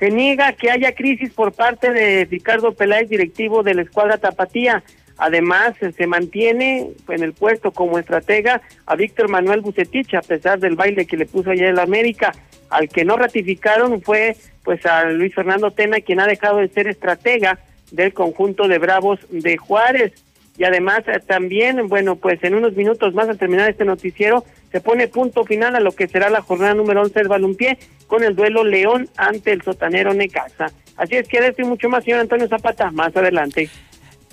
Se 0.00 0.10
niega 0.10 0.54
que 0.54 0.70
haya 0.70 0.94
crisis 0.94 1.30
por 1.30 1.52
parte 1.52 1.92
de 1.92 2.24
Ricardo 2.24 2.72
Peláez, 2.72 3.10
directivo 3.10 3.62
de 3.62 3.74
la 3.74 3.82
escuadra 3.82 4.16
Tapatía. 4.16 4.82
Además, 5.18 5.74
se 5.78 6.06
mantiene 6.06 6.92
en 7.06 7.22
el 7.22 7.34
puesto 7.34 7.70
como 7.70 7.98
estratega 7.98 8.62
a 8.86 8.96
Víctor 8.96 9.28
Manuel 9.28 9.60
Bucetich, 9.60 10.14
a 10.14 10.22
pesar 10.22 10.58
del 10.58 10.74
baile 10.74 11.04
que 11.04 11.18
le 11.18 11.26
puso 11.26 11.50
ayer 11.50 11.66
el 11.66 11.78
América. 11.78 12.32
Al 12.70 12.88
que 12.88 13.04
no 13.04 13.18
ratificaron 13.18 14.00
fue 14.00 14.36
pues 14.64 14.86
a 14.86 15.04
Luis 15.04 15.34
Fernando 15.34 15.70
Tena, 15.70 16.00
quien 16.00 16.20
ha 16.20 16.26
dejado 16.26 16.58
de 16.58 16.68
ser 16.68 16.88
estratega 16.88 17.58
del 17.90 18.14
conjunto 18.14 18.68
de 18.68 18.78
Bravos 18.78 19.20
de 19.28 19.58
Juárez. 19.58 20.12
Y 20.56 20.64
además 20.64 21.02
eh, 21.08 21.20
también, 21.26 21.88
bueno, 21.88 22.16
pues 22.16 22.42
en 22.42 22.54
unos 22.54 22.74
minutos 22.74 23.12
más 23.12 23.28
al 23.28 23.38
terminar 23.38 23.68
este 23.68 23.84
noticiero, 23.84 24.46
se 24.70 24.80
pone 24.80 25.08
punto 25.08 25.44
final 25.44 25.74
a 25.76 25.80
lo 25.80 25.92
que 25.92 26.08
será 26.08 26.30
la 26.30 26.42
jornada 26.42 26.74
número 26.74 27.02
11 27.02 27.18
del 27.18 27.28
balompié 27.28 27.78
con 28.06 28.22
el 28.22 28.36
duelo 28.36 28.64
León 28.64 29.08
ante 29.16 29.52
el 29.52 29.62
sotanero 29.62 30.14
Necaxa. 30.14 30.66
Así 30.96 31.16
es 31.16 31.28
que 31.28 31.40
de 31.40 31.48
esto 31.48 31.66
mucho 31.66 31.88
más, 31.88 32.04
señor 32.04 32.20
Antonio 32.20 32.48
Zapata, 32.48 32.90
más 32.90 33.16
adelante. 33.16 33.68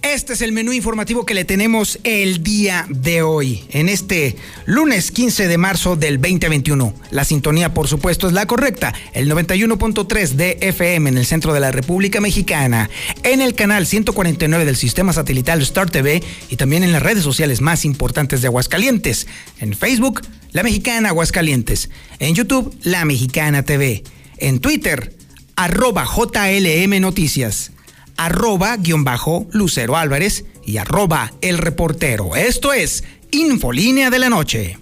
Este 0.03 0.33
es 0.33 0.43
el 0.43 0.51
menú 0.51 0.73
informativo 0.73 1.25
que 1.25 1.33
le 1.33 1.43
tenemos 1.43 1.97
el 2.03 2.43
día 2.43 2.85
de 2.87 3.23
hoy, 3.23 3.65
en 3.71 3.89
este 3.89 4.35
lunes 4.65 5.11
15 5.11 5.47
de 5.47 5.57
marzo 5.57 5.95
del 5.95 6.21
2021. 6.21 6.93
La 7.09 7.25
sintonía, 7.25 7.73
por 7.73 7.87
supuesto, 7.87 8.27
es 8.27 8.33
la 8.33 8.45
correcta, 8.45 8.93
el 9.13 9.29
91.3 9.29 10.29
de 10.33 10.57
FM 10.61 11.09
en 11.09 11.17
el 11.17 11.25
centro 11.25 11.51
de 11.51 11.59
la 11.59 11.71
República 11.71 12.21
Mexicana, 12.21 12.91
en 13.23 13.41
el 13.41 13.55
canal 13.55 13.87
149 13.87 14.65
del 14.65 14.75
sistema 14.75 15.13
satelital 15.13 15.63
Star 15.63 15.89
TV 15.89 16.23
y 16.49 16.57
también 16.57 16.83
en 16.83 16.91
las 16.91 17.01
redes 17.01 17.23
sociales 17.23 17.61
más 17.61 17.83
importantes 17.83 18.41
de 18.41 18.47
Aguascalientes. 18.47 19.25
En 19.59 19.73
Facebook, 19.73 20.21
La 20.51 20.61
Mexicana 20.61 21.09
Aguascalientes. 21.09 21.89
En 22.19 22.35
YouTube, 22.35 22.77
La 22.83 23.03
Mexicana 23.03 23.63
TV. 23.63 24.03
En 24.37 24.59
Twitter, 24.59 25.15
arroba 25.55 26.05
JLM 26.05 27.01
Noticias 27.01 27.71
arroba 28.17 28.75
guion 28.77 29.03
bajo 29.03 29.47
Lucero 29.51 29.95
Álvarez 29.95 30.45
y 30.65 30.77
arroba 30.77 31.31
el 31.41 31.57
reportero. 31.57 32.35
Esto 32.35 32.73
es 32.73 33.03
Infolínea 33.31 34.09
de 34.09 34.19
la 34.19 34.29
Noche. 34.29 34.77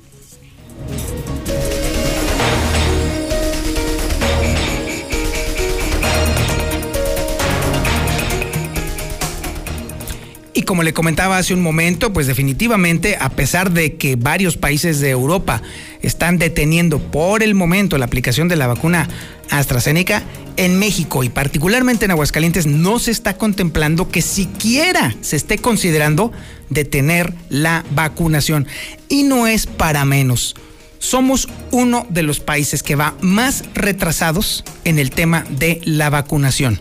Y 10.58 10.62
como 10.63 10.84
le 10.84 10.94
comentaba 10.94 11.38
hace 11.38 11.54
un 11.54 11.62
momento, 11.62 12.13
pues 12.13 12.27
definitivamente, 12.27 13.18
a 13.20 13.30
pesar 13.30 13.72
de 13.72 13.98
que 13.98 14.15
varios 14.15 14.56
países 14.56 15.01
de 15.01 15.10
Europa 15.10 15.62
están 16.01 16.38
deteniendo 16.38 17.00
por 17.00 17.44
el 17.44 17.56
momento 17.56 17.98
la 17.98 18.06
aplicación 18.06 18.48
de 18.48 18.56
la 18.56 18.68
vacuna 18.68 19.10
AstraZeneca, 19.50 20.24
en 20.57 20.77
México 20.79 21.24
y 21.24 21.29
particularmente 21.29 22.05
en 22.05 22.12
Aguascalientes 22.12 22.65
no 22.65 23.00
se 23.00 23.12
está 23.12 23.38
contemplando 23.38 24.09
que 24.09 24.21
siquiera 24.21 25.15
se 25.21 25.35
esté 25.35 25.57
considerando 25.57 26.31
detener 26.69 27.33
la 27.50 27.83
vacunación. 27.91 28.67
Y 29.09 29.24
no 29.24 29.47
es 29.47 29.67
para 29.67 30.05
menos. 30.05 30.55
Somos 31.00 31.47
uno 31.71 32.07
de 32.09 32.24
los 32.24 32.39
países 32.39 32.81
que 32.81 32.95
va 32.95 33.15
más 33.21 33.63
retrasados 33.74 34.63
en 34.83 34.97
el 34.97 35.12
tema 35.12 35.45
de 35.50 35.81
la 35.83 36.09
vacunación. 36.09 36.79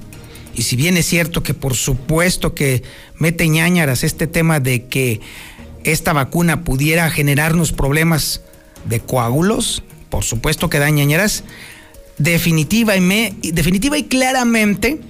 Y 0.54 0.62
si 0.62 0.76
bien 0.76 0.96
es 0.96 1.06
cierto 1.06 1.42
que 1.42 1.52
por 1.52 1.74
supuesto 1.74 2.54
que 2.54 2.82
mete 3.18 3.48
ñañaras 3.48 4.04
este 4.04 4.26
tema 4.26 4.60
de 4.60 4.86
que 4.86 5.20
esta 5.82 6.12
vacuna 6.12 6.64
pudiera 6.64 7.10
generarnos 7.10 7.72
problemas 7.72 8.40
de 8.88 9.00
coágulos, 9.00 9.82
por 10.08 10.24
supuesto 10.24 10.70
que 10.70 10.78
da 10.78 10.88
ñañaras, 10.90 11.44
definitiva 12.18 12.96
y, 12.96 13.50
definitiva 13.52 13.98
y 13.98 14.04
claramente 14.04 15.00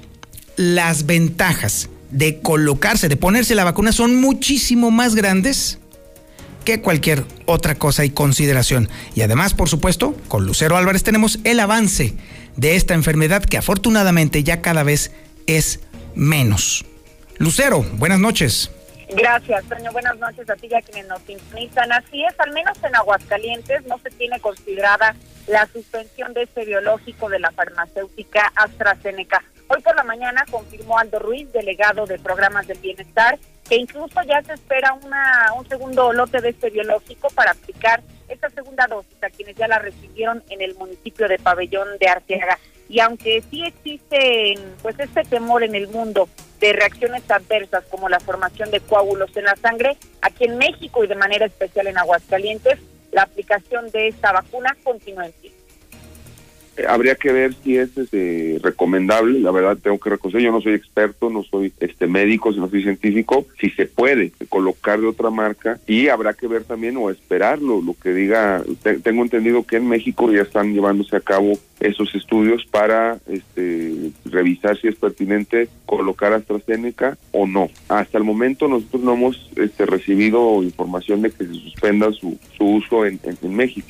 las 0.57 1.07
ventajas 1.07 1.89
de 2.11 2.41
colocarse, 2.41 3.09
de 3.09 3.17
ponerse 3.17 3.55
la 3.55 3.65
vacuna 3.65 3.93
son 3.93 4.21
muchísimo 4.21 4.91
más 4.91 5.15
grandes 5.15 5.79
que 6.65 6.81
cualquier 6.81 7.25
otra 7.47 7.75
cosa 7.75 8.05
y 8.05 8.11
consideración. 8.11 8.89
Y 9.15 9.23
además, 9.23 9.55
por 9.55 9.69
supuesto, 9.69 10.17
con 10.29 10.47
Lucero 10.47 10.77
Álvarez 10.77 11.03
tenemos 11.03 11.39
el 11.45 11.61
avance 11.61 12.15
de 12.57 12.77
esta 12.77 12.95
enfermedad 12.95 13.45
que 13.45 13.59
afortunadamente 13.59 14.45
ya 14.45 14.63
cada 14.63 14.83
vez 14.83 15.11
es 15.47 15.81
menos. 16.15 16.85
Lucero, 17.39 17.85
buenas 17.99 18.21
noches. 18.21 18.71
Gracias, 19.17 19.65
Toño. 19.69 19.93
Buenas 19.93 20.19
noches 20.19 20.51
a 20.51 20.57
ti 20.57 20.67
y 20.69 20.75
a 20.75 20.83
quienes 20.83 21.07
nos 21.07 21.23
sintonizan. 21.23 21.93
Así 21.93 22.25
es, 22.25 22.35
al 22.41 22.51
menos 22.53 22.77
en 22.83 22.97
Aguascalientes 22.97 23.87
no 23.87 23.97
se 23.99 24.11
tiene 24.11 24.41
considerada 24.41 25.15
la 25.47 25.67
suspensión 25.67 26.35
de 26.35 26.43
este 26.43 26.65
biológico 26.65 27.29
de 27.29 27.39
la 27.39 27.53
farmacéutica 27.53 28.53
AstraZeneca. 28.57 29.45
Hoy 29.69 29.81
por 29.83 29.95
la 29.95 30.03
mañana 30.03 30.45
confirmó 30.51 30.99
Aldo 30.99 31.21
Ruiz, 31.21 31.53
delegado 31.53 32.07
de 32.07 32.19
programas 32.19 32.67
del 32.67 32.79
bienestar, 32.79 33.39
que 33.69 33.77
incluso 33.77 34.21
ya 34.23 34.43
se 34.43 34.55
espera 34.55 34.93
una, 34.95 35.53
un 35.57 35.69
segundo 35.69 36.13
lote 36.13 36.41
de 36.41 36.49
este 36.49 36.71
biológico 36.71 37.29
para 37.31 37.53
aplicar 37.53 38.03
esta 38.29 38.51
segunda 38.51 38.87
dosis 38.89 39.23
a 39.23 39.31
quienes 39.31 39.55
ya 39.55 39.69
la 39.69 39.79
recibieron 39.79 40.43
en 40.51 40.61
el 40.61 40.75
municipio 40.75 41.29
de 41.29 41.39
Pabellón 41.39 41.87
de 42.01 42.09
Arteaga. 42.09 42.59
Y 42.89 42.99
aunque 42.99 43.43
sí 43.49 43.65
existe 43.65 44.55
pues 44.83 44.99
este 44.99 45.23
temor 45.23 45.63
en 45.63 45.75
el 45.75 45.89
mundo 45.89 46.29
de 46.65 46.73
reacciones 46.73 47.31
adversas 47.31 47.85
como 47.91 48.09
la 48.09 48.21
formación 48.21 48.71
de 48.71 48.81
coágulos 48.81 49.37
en 49.37 49.45
la 49.45 49.55
sangre, 49.55 49.99
aquí 50.23 50.45
en 50.45 50.57
México 50.57 51.05
y 51.05 51.07
de 51.07 51.15
manera 51.15 51.45
especial 51.45 51.89
en 51.89 51.99
Aguascalientes, 51.99 52.79
la 53.13 53.25
aplicación 53.25 53.91
de 53.91 54.09
esta 54.09 54.33
vacuna 54.33 54.75
continúa 54.83 55.27
en 55.27 55.33
pie. 55.33 55.53
Habría 56.89 57.15
que 57.15 57.33
ver 57.33 57.55
si 57.63 57.77
es 57.77 57.97
este, 57.97 58.59
recomendable, 58.63 59.39
la 59.41 59.51
verdad 59.51 59.79
tengo 59.81 59.99
que 59.99 60.11
reconocer, 60.11 60.41
yo 60.41 60.53
no 60.53 60.61
soy 60.61 60.75
experto, 60.75 61.31
no 61.31 61.45
soy 61.45 61.73
este 61.81 62.07
médico, 62.07 62.51
no 62.53 62.69
soy 62.69 62.83
científico, 62.83 63.47
si 63.61 63.71
se 63.71 63.87
puede 63.87 64.33
colocar 64.49 65.01
de 65.01 65.07
otra 65.07 65.31
marca 65.31 65.79
y 65.87 66.09
habrá 66.09 66.35
que 66.35 66.49
ver 66.49 66.65
también 66.65 66.97
o 66.97 67.11
esperarlo, 67.11 67.81
lo 67.81 67.95
que 67.95 68.13
diga, 68.13 68.63
tengo 69.03 69.23
entendido 69.23 69.65
que 69.65 69.77
en 69.77 69.89
México 69.89 70.31
ya 70.33 70.43
están 70.43 70.73
llevándose 70.73 71.17
a 71.17 71.21
cabo 71.21 71.53
esos 71.81 72.15
estudios 72.15 72.65
para 72.67 73.19
este, 73.29 74.11
revisar 74.25 74.79
si 74.81 74.89
es 74.89 74.97
pertinente 74.97 75.69
colocar 75.87 76.33
AstraZeneca 76.33 77.19
o 77.33 77.47
no. 77.47 77.69
Hasta 77.89 78.19
el 78.19 78.25
momento 78.25 78.69
nosotros 78.69 79.03
no 79.03 79.15
hemos 79.15 79.51
este, 79.57 79.87
recibido 79.87 80.63
información 80.63 81.23
de 81.23 81.31
que 81.31 81.45
se 81.45 81.55
suspenda 81.55 82.11
su, 82.13 82.39
su 82.57 82.65
uso 82.65 83.05
en 83.05 83.21
México. 83.43 83.89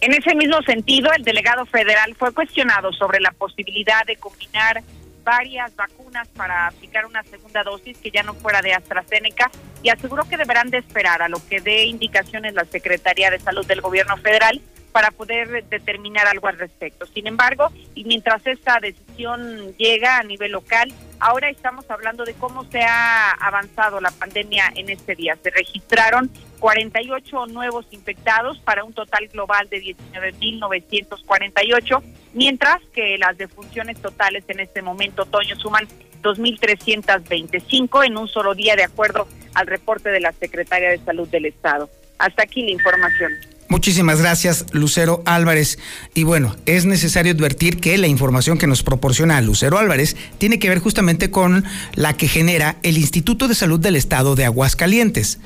En 0.00 0.14
ese 0.14 0.34
mismo 0.34 0.62
sentido, 0.62 1.12
el 1.12 1.24
delegado 1.24 1.66
federal 1.66 2.14
fue 2.14 2.32
cuestionado 2.32 2.90
sobre 2.92 3.20
la 3.20 3.32
posibilidad 3.32 4.06
de 4.06 4.16
combinar 4.16 4.82
varias 5.22 5.76
vacunas 5.76 6.26
para 6.28 6.68
aplicar 6.68 7.04
una 7.04 7.22
segunda 7.22 7.62
dosis 7.62 7.98
que 7.98 8.10
ya 8.10 8.22
no 8.22 8.32
fuera 8.32 8.62
de 8.62 8.72
AstraZeneca 8.72 9.50
y 9.82 9.90
aseguró 9.90 10.26
que 10.26 10.38
deberán 10.38 10.70
de 10.70 10.78
esperar 10.78 11.20
a 11.20 11.28
lo 11.28 11.38
que 11.48 11.60
dé 11.60 11.84
indicaciones 11.84 12.54
la 12.54 12.64
Secretaría 12.64 13.30
de 13.30 13.38
Salud 13.40 13.66
del 13.66 13.82
Gobierno 13.82 14.16
Federal 14.16 14.62
para 14.92 15.10
poder 15.10 15.64
determinar 15.68 16.26
algo 16.26 16.48
al 16.48 16.58
respecto. 16.58 17.04
Sin 17.06 17.26
embargo, 17.26 17.70
y 17.94 18.04
mientras 18.04 18.44
esta 18.46 18.80
decisión 18.80 19.76
llega 19.76 20.16
a 20.16 20.22
nivel 20.22 20.52
local, 20.52 20.92
ahora 21.20 21.48
estamos 21.50 21.88
hablando 21.90 22.24
de 22.24 22.34
cómo 22.34 22.64
se 22.64 22.80
ha 22.80 23.30
avanzado 23.32 24.00
la 24.00 24.10
pandemia 24.10 24.72
en 24.74 24.90
este 24.90 25.14
día. 25.14 25.38
Se 25.42 25.50
registraron 25.50 26.30
48 26.58 27.46
nuevos 27.46 27.86
infectados 27.90 28.58
para 28.58 28.82
un 28.84 28.92
total 28.92 29.28
global 29.28 29.68
de 29.68 29.82
19.948, 30.12 32.02
mientras 32.32 32.80
que 32.92 33.18
las 33.18 33.38
defunciones 33.38 34.00
totales 34.00 34.44
en 34.48 34.60
este 34.60 34.82
momento, 34.82 35.22
otoño, 35.22 35.56
suman 35.56 35.86
2.325 36.22 38.06
en 38.06 38.16
un 38.16 38.28
solo 38.28 38.54
día, 38.54 38.76
de 38.76 38.84
acuerdo 38.84 39.28
al 39.54 39.66
reporte 39.66 40.10
de 40.10 40.20
la 40.20 40.32
Secretaria 40.32 40.90
de 40.90 40.98
Salud 40.98 41.28
del 41.28 41.46
Estado. 41.46 41.88
Hasta 42.18 42.42
aquí 42.42 42.62
la 42.62 42.72
información. 42.72 43.32
Muchísimas 43.70 44.20
gracias, 44.20 44.66
Lucero 44.72 45.22
Álvarez. 45.26 45.78
Y 46.12 46.24
bueno, 46.24 46.56
es 46.66 46.86
necesario 46.86 47.32
advertir 47.32 47.78
que 47.78 47.96
la 47.98 48.08
información 48.08 48.58
que 48.58 48.66
nos 48.66 48.82
proporciona 48.82 49.40
Lucero 49.40 49.78
Álvarez 49.78 50.16
tiene 50.38 50.58
que 50.58 50.68
ver 50.68 50.80
justamente 50.80 51.30
con 51.30 51.64
la 51.94 52.16
que 52.16 52.26
genera 52.26 52.78
el 52.82 52.98
Instituto 52.98 53.46
de 53.46 53.54
Salud 53.54 53.78
del 53.78 53.94
Estado 53.94 54.34
de 54.34 54.44
Aguascalientes. 54.44 55.38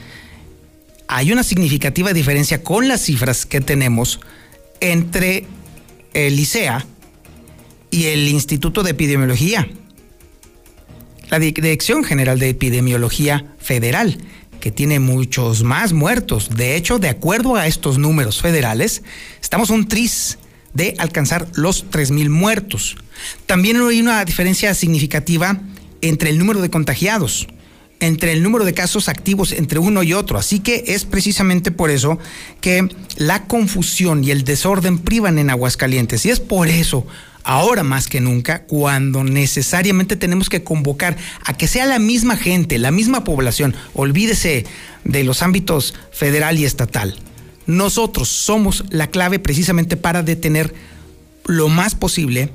hay 1.06 1.32
una 1.32 1.42
significativa 1.42 2.14
diferencia 2.14 2.62
con 2.62 2.88
las 2.88 3.02
cifras 3.02 3.44
que 3.44 3.60
tenemos 3.60 4.20
entre 4.80 5.46
el 6.14 6.40
ICEA 6.40 6.86
y 7.90 8.06
el 8.06 8.26
Instituto 8.28 8.82
de 8.82 8.92
Epidemiología, 8.92 9.68
la 11.28 11.38
Dirección 11.38 12.04
General 12.04 12.38
de 12.38 12.48
Epidemiología 12.48 13.52
Federal, 13.58 14.16
que 14.60 14.70
tiene 14.70 15.00
muchos 15.00 15.62
más 15.62 15.92
muertos. 15.92 16.50
De 16.54 16.76
hecho, 16.76 16.98
de 16.98 17.08
acuerdo 17.08 17.56
a 17.56 17.66
estos 17.66 17.98
números 17.98 18.40
federales, 18.40 19.02
estamos 19.40 19.70
un 19.70 19.88
tris 19.88 20.38
de 20.72 20.94
alcanzar 20.98 21.48
los 21.54 21.86
3.000 21.90 22.28
muertos. 22.28 22.96
También 23.46 23.80
hay 23.80 24.00
una 24.00 24.24
diferencia 24.24 24.74
significativa 24.74 25.60
entre 26.00 26.30
el 26.30 26.38
número 26.38 26.60
de 26.60 26.70
contagiados 26.70 27.46
entre 28.00 28.32
el 28.32 28.42
número 28.42 28.64
de 28.64 28.74
casos 28.74 29.08
activos 29.08 29.52
entre 29.52 29.78
uno 29.78 30.02
y 30.02 30.12
otro. 30.12 30.38
Así 30.38 30.60
que 30.60 30.84
es 30.88 31.04
precisamente 31.04 31.70
por 31.70 31.90
eso 31.90 32.18
que 32.60 32.88
la 33.16 33.46
confusión 33.46 34.24
y 34.24 34.30
el 34.30 34.44
desorden 34.44 34.98
privan 34.98 35.38
en 35.38 35.50
Aguascalientes. 35.50 36.26
Y 36.26 36.30
es 36.30 36.40
por 36.40 36.68
eso, 36.68 37.06
ahora 37.44 37.84
más 37.84 38.08
que 38.08 38.20
nunca, 38.20 38.64
cuando 38.64 39.22
necesariamente 39.22 40.16
tenemos 40.16 40.48
que 40.48 40.64
convocar 40.64 41.16
a 41.44 41.54
que 41.54 41.68
sea 41.68 41.86
la 41.86 41.98
misma 41.98 42.36
gente, 42.36 42.78
la 42.78 42.90
misma 42.90 43.22
población, 43.22 43.76
olvídese 43.92 44.64
de 45.04 45.24
los 45.24 45.42
ámbitos 45.42 45.94
federal 46.10 46.58
y 46.58 46.64
estatal. 46.64 47.16
Nosotros 47.66 48.28
somos 48.28 48.84
la 48.90 49.06
clave 49.06 49.38
precisamente 49.38 49.96
para 49.96 50.22
detener 50.22 50.74
lo 51.46 51.68
más 51.68 51.94
posible 51.94 52.50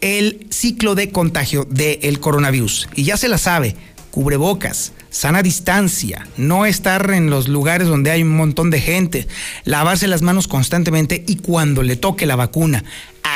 el 0.00 0.46
ciclo 0.50 0.94
de 0.94 1.10
contagio 1.10 1.66
del 1.68 2.20
coronavirus. 2.20 2.88
Y 2.94 3.04
ya 3.04 3.16
se 3.16 3.28
la 3.28 3.38
sabe, 3.38 3.74
cubrebocas, 4.10 4.92
sana 5.10 5.42
distancia, 5.42 6.26
no 6.36 6.66
estar 6.66 7.10
en 7.10 7.30
los 7.30 7.48
lugares 7.48 7.88
donde 7.88 8.10
hay 8.10 8.22
un 8.22 8.36
montón 8.36 8.70
de 8.70 8.80
gente, 8.80 9.26
lavarse 9.64 10.06
las 10.06 10.22
manos 10.22 10.46
constantemente 10.46 11.24
y 11.26 11.36
cuando 11.36 11.82
le 11.82 11.96
toque 11.96 12.26
la 12.26 12.36
vacuna, 12.36 12.84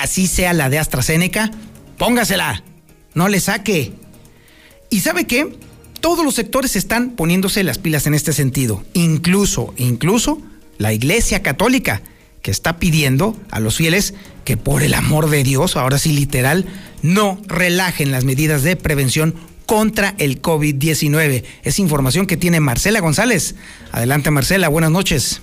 así 0.02 0.26
sea 0.26 0.52
la 0.52 0.70
de 0.70 0.78
AstraZeneca, 0.78 1.50
póngasela, 1.96 2.62
no 3.14 3.28
le 3.28 3.40
saque. 3.40 3.92
¿Y 4.90 5.00
sabe 5.00 5.26
qué? 5.26 5.56
Todos 6.00 6.24
los 6.24 6.34
sectores 6.34 6.76
están 6.76 7.10
poniéndose 7.10 7.64
las 7.64 7.78
pilas 7.78 8.06
en 8.06 8.14
este 8.14 8.32
sentido, 8.32 8.84
incluso, 8.94 9.74
incluso 9.76 10.40
la 10.78 10.92
Iglesia 10.92 11.42
Católica, 11.42 12.02
que 12.42 12.50
está 12.50 12.78
pidiendo 12.78 13.36
a 13.50 13.60
los 13.60 13.76
fieles 13.76 14.14
que 14.44 14.56
por 14.56 14.82
el 14.82 14.94
amor 14.94 15.28
de 15.28 15.42
Dios, 15.42 15.76
ahora 15.76 15.98
sí 15.98 16.12
literal, 16.12 16.66
no 17.02 17.40
relajen 17.46 18.12
las 18.12 18.24
medidas 18.24 18.62
de 18.62 18.76
prevención 18.76 19.34
contra 19.66 20.14
el 20.18 20.40
COVID-19. 20.40 21.44
Es 21.64 21.78
información 21.78 22.26
que 22.26 22.38
tiene 22.38 22.60
Marcela 22.60 23.00
González. 23.00 23.56
Adelante 23.92 24.30
Marcela, 24.30 24.68
buenas 24.68 24.90
noches. 24.90 25.42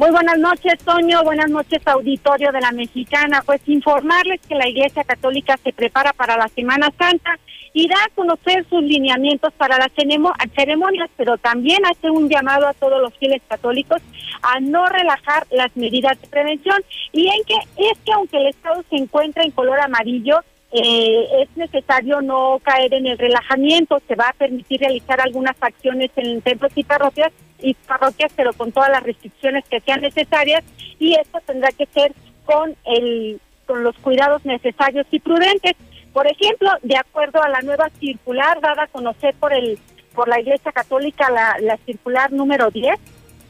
Muy 0.00 0.12
buenas 0.12 0.38
noches, 0.38 0.78
Toño. 0.82 1.22
Buenas 1.24 1.50
noches, 1.50 1.86
auditorio 1.86 2.50
de 2.52 2.60
la 2.62 2.72
Mexicana. 2.72 3.42
Pues 3.44 3.60
informarles 3.66 4.40
que 4.48 4.54
la 4.54 4.66
Iglesia 4.66 5.04
Católica 5.04 5.58
se 5.62 5.74
prepara 5.74 6.14
para 6.14 6.38
la 6.38 6.48
Semana 6.48 6.90
Santa 6.98 7.38
y 7.74 7.86
da 7.86 7.96
a 7.96 8.14
conocer 8.14 8.64
sus 8.70 8.82
lineamientos 8.82 9.52
para 9.58 9.76
las 9.76 9.92
ceremonias, 9.92 11.10
pero 11.18 11.36
también 11.36 11.84
hace 11.84 12.08
un 12.08 12.30
llamado 12.30 12.66
a 12.66 12.72
todos 12.72 12.98
los 12.98 13.12
fieles 13.18 13.42
católicos 13.46 14.00
a 14.40 14.58
no 14.60 14.86
relajar 14.86 15.46
las 15.50 15.76
medidas 15.76 16.18
de 16.18 16.28
prevención 16.28 16.82
y 17.12 17.26
en 17.26 17.44
que 17.44 17.56
es 17.76 17.98
que 17.98 18.12
aunque 18.14 18.38
el 18.38 18.46
Estado 18.46 18.82
se 18.88 18.96
encuentra 18.96 19.44
en 19.44 19.50
color 19.50 19.80
amarillo, 19.80 20.40
eh, 20.72 21.42
es 21.42 21.54
necesario 21.58 22.22
no 22.22 22.58
caer 22.62 22.94
en 22.94 23.06
el 23.06 23.18
relajamiento, 23.18 24.00
se 24.08 24.14
va 24.14 24.30
a 24.30 24.32
permitir 24.32 24.80
realizar 24.80 25.20
algunas 25.20 25.56
acciones 25.60 26.10
en 26.16 26.40
templos 26.40 26.72
y 26.74 26.84
parroquias, 26.84 27.32
y 27.62 27.74
parroquias, 27.74 28.32
pero 28.34 28.52
con 28.52 28.72
todas 28.72 28.90
las 28.90 29.02
restricciones 29.02 29.64
que 29.68 29.80
sean 29.80 30.00
necesarias, 30.00 30.64
y 30.98 31.14
esto 31.14 31.38
tendrá 31.46 31.70
que 31.72 31.86
ser 31.86 32.12
con 32.44 32.74
el 32.84 33.40
con 33.66 33.84
los 33.84 33.96
cuidados 33.98 34.44
necesarios 34.44 35.06
y 35.12 35.20
prudentes. 35.20 35.76
Por 36.12 36.26
ejemplo, 36.26 36.70
de 36.82 36.96
acuerdo 36.96 37.40
a 37.40 37.48
la 37.48 37.60
nueva 37.60 37.88
circular 38.00 38.60
dada 38.60 38.84
a 38.84 38.88
conocer 38.88 39.34
por 39.38 39.52
el 39.52 39.78
por 40.14 40.28
la 40.28 40.40
Iglesia 40.40 40.72
Católica, 40.72 41.30
la, 41.30 41.56
la 41.60 41.76
circular 41.86 42.32
número 42.32 42.70
10, 42.70 42.98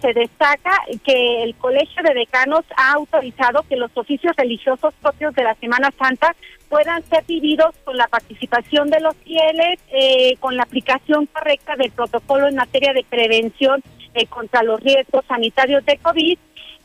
se 0.01 0.13
destaca 0.13 0.73
que 1.05 1.43
el 1.43 1.55
Colegio 1.57 2.03
de 2.03 2.15
Decanos 2.15 2.65
ha 2.77 2.93
autorizado 2.93 3.63
que 3.69 3.77
los 3.77 3.91
oficios 3.95 4.35
religiosos 4.37 4.95
propios 5.01 5.35
de 5.35 5.45
la 5.45 5.55
Semana 5.57 5.91
Santa 5.99 6.35
puedan 6.69 7.03
ser 7.05 7.25
vividos 7.25 7.75
con 7.85 7.97
la 7.97 8.07
participación 8.07 8.91
de 8.91 9.01
los 9.01 9.15
fieles, 9.17 9.81
eh, 9.93 10.37
con 10.39 10.57
la 10.57 10.63
aplicación 10.63 11.27
correcta 11.27 11.77
del 11.77 11.91
protocolo 11.91 12.49
en 12.49 12.57
materia 12.57 12.93
de 12.93 13.05
prevención 13.05 13.83
eh, 14.15 14.27
contra 14.27 14.63
los 14.63 14.81
riesgos 14.81 15.25
sanitarios 15.27 15.85
de 15.85 15.97
COVID, 15.99 16.39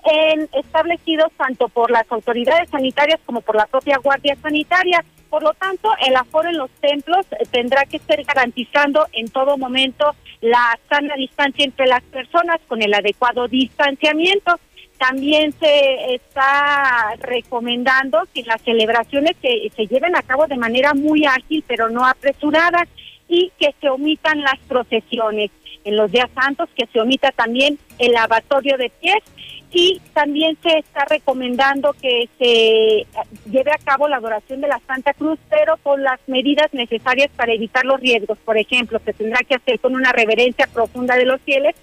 en, 0.05 0.49
establecidos 0.53 1.31
tanto 1.37 1.67
por 1.69 1.91
las 1.91 2.09
autoridades 2.11 2.69
sanitarias 2.69 3.19
como 3.25 3.41
por 3.41 3.55
la 3.55 3.65
propia 3.65 3.97
Guardia 3.97 4.35
Sanitaria. 4.41 5.03
Por 5.29 5.43
lo 5.43 5.53
tanto, 5.53 5.91
el 6.05 6.15
aforo 6.15 6.49
en 6.49 6.57
los 6.57 6.69
templos 6.81 7.25
tendrá 7.51 7.85
que 7.85 7.99
ser 7.99 8.23
garantizando 8.23 9.05
en 9.11 9.27
todo 9.27 9.57
momento 9.57 10.15
la 10.41 10.79
sana 10.89 11.15
distancia 11.15 11.65
entre 11.65 11.87
las 11.87 12.03
personas 12.03 12.59
con 12.67 12.81
el 12.81 12.93
adecuado 12.93 13.47
distanciamiento. 13.47 14.59
También 14.97 15.51
se 15.53 16.15
está 16.15 17.15
recomendando 17.19 18.23
que 18.33 18.43
las 18.43 18.61
celebraciones 18.61 19.35
que 19.41 19.69
se 19.75 19.87
lleven 19.87 20.15
a 20.15 20.21
cabo 20.21 20.47
de 20.47 20.57
manera 20.57 20.93
muy 20.93 21.25
ágil, 21.25 21.63
pero 21.67 21.89
no 21.89 22.05
apresurada, 22.05 22.87
y 23.27 23.51
que 23.59 23.73
se 23.81 23.89
omitan 23.89 24.41
las 24.41 24.59
procesiones. 24.67 25.51
En 25.85 25.95
los 25.95 26.11
días 26.11 26.29
santos, 26.35 26.67
que 26.75 26.87
se 26.87 26.99
omita 26.99 27.31
también 27.31 27.79
el 27.99 28.11
lavatorio 28.11 28.77
de 28.77 28.91
pies 28.99 29.23
y 29.71 30.01
también 30.13 30.57
se 30.63 30.77
está 30.77 31.05
recomendando 31.05 31.93
que 32.01 32.29
se 32.37 33.05
lleve 33.49 33.71
a 33.71 33.83
cabo 33.83 34.07
la 34.07 34.17
adoración 34.17 34.61
de 34.61 34.67
la 34.67 34.79
Santa 34.87 35.13
Cruz, 35.13 35.37
pero 35.49 35.77
con 35.83 36.01
las 36.01 36.19
medidas 36.27 36.73
necesarias 36.73 37.29
para 37.35 37.53
evitar 37.53 37.85
los 37.85 37.99
riesgos. 37.99 38.37
Por 38.45 38.57
ejemplo, 38.57 38.99
se 39.03 39.13
tendrá 39.13 39.39
que 39.47 39.55
hacer 39.55 39.79
con 39.79 39.95
una 39.95 40.11
reverencia 40.11 40.67
profunda 40.67 41.15
de 41.15 41.25
los 41.25 41.41
fieles, 41.41 41.75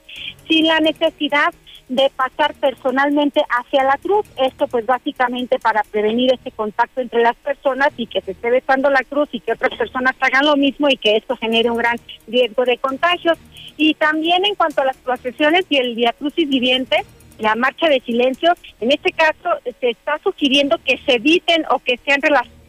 sin 0.49 0.67
la 0.67 0.81
necesidad 0.81 1.53
de 1.88 2.11
pasar 2.16 2.55
personalmente 2.55 3.42
hacia 3.49 3.85
la 3.85 3.99
cruz. 3.99 4.27
Esto 4.37 4.66
pues 4.68 4.87
básicamente 4.87 5.59
para 5.59 5.83
prevenir 5.85 6.33
ese 6.33 6.51
contacto 6.51 7.01
entre 7.01 7.23
las 7.23 7.37
personas 7.37 7.90
y 7.97 8.07
que 8.07 8.21
se 8.21 8.33
esté 8.33 8.51
besando 8.51 8.90
la 8.90 9.03
cruz 9.05 9.29
y 9.33 9.40
que 9.40 9.53
otras 9.53 9.77
personas 9.77 10.14
hagan 10.21 10.47
lo 10.47 10.57
mismo 10.57 10.88
y 10.88 10.97
que 10.97 11.16
esto 11.16 11.37
genere 11.37 11.71
un 11.71 11.79
gran 11.79 11.99
riesgo 12.27 12.64
de 12.64 12.79
contagios. 12.79 13.38
Y 13.77 13.95
también 13.95 14.45
en 14.45 14.55
cuanto 14.55 14.83
a 14.83 14.87
las 14.87 14.97
procesiones 14.99 15.64
y 15.68 15.77
el 15.77 15.95
Via 15.95 16.12
Crucis 16.12 16.49
viviente, 16.49 17.05
la 17.38 17.55
marcha 17.55 17.88
de 17.88 18.01
silencio, 18.01 18.53
en 18.81 18.92
este 18.92 19.12
caso 19.12 19.51
se 19.81 19.90
está 19.90 20.18
sugiriendo 20.23 20.79
que 20.85 20.99
se 20.99 21.14
eviten 21.14 21.64
o 21.71 21.79
que 21.79 21.99
sean 22.05 22.21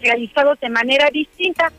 realizados 0.01 0.59
de 0.59 0.69
manera 0.69 1.09
distinta 1.11 1.71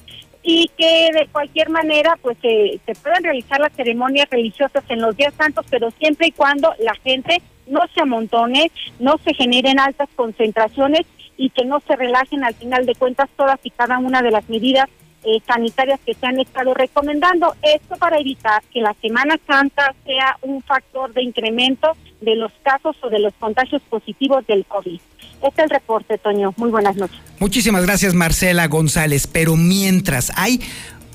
y 0.44 0.70
que 0.76 1.10
de 1.12 1.26
cualquier 1.32 1.70
manera 1.70 2.16
pues 2.20 2.36
se, 2.42 2.78
se 2.84 2.94
puedan 3.00 3.24
realizar 3.24 3.58
las 3.58 3.72
ceremonias 3.72 4.28
religiosas 4.30 4.84
en 4.90 5.00
los 5.00 5.16
días 5.16 5.32
santos, 5.34 5.64
pero 5.70 5.90
siempre 5.92 6.28
y 6.28 6.32
cuando 6.32 6.72
la 6.78 6.94
gente 6.96 7.40
no 7.66 7.80
se 7.94 8.02
amontone, 8.02 8.70
no 9.00 9.16
se 9.24 9.32
generen 9.32 9.80
altas 9.80 10.08
concentraciones 10.14 11.06
y 11.38 11.48
que 11.48 11.64
no 11.64 11.80
se 11.80 11.96
relajen 11.96 12.44
al 12.44 12.54
final 12.54 12.84
de 12.84 12.94
cuentas 12.94 13.30
todas 13.36 13.58
y 13.64 13.70
cada 13.70 13.98
una 13.98 14.20
de 14.20 14.30
las 14.30 14.48
medidas 14.50 14.88
eh, 15.24 15.40
sanitarias 15.46 16.00
que 16.04 16.14
se 16.14 16.26
han 16.26 16.38
estado 16.40 16.74
recomendando. 16.74 17.54
Esto 17.62 17.96
para 17.96 18.18
evitar 18.18 18.62
que 18.72 18.80
la 18.80 18.94
Semana 19.00 19.38
Santa 19.46 19.94
sea 20.04 20.36
un 20.42 20.62
factor 20.62 21.12
de 21.12 21.22
incremento 21.22 21.92
de 22.20 22.36
los 22.36 22.52
casos 22.62 22.96
o 23.02 23.10
de 23.10 23.18
los 23.18 23.32
contagios 23.34 23.82
positivos 23.82 24.46
del 24.46 24.64
COVID. 24.66 25.00
Este 25.42 25.62
es 25.62 25.64
el 25.64 25.70
reporte, 25.70 26.18
Toño. 26.18 26.54
Muy 26.56 26.70
buenas 26.70 26.96
noches. 26.96 27.16
Muchísimas 27.38 27.84
gracias, 27.84 28.14
Marcela 28.14 28.66
González. 28.68 29.26
Pero 29.26 29.56
mientras 29.56 30.32
hay 30.36 30.60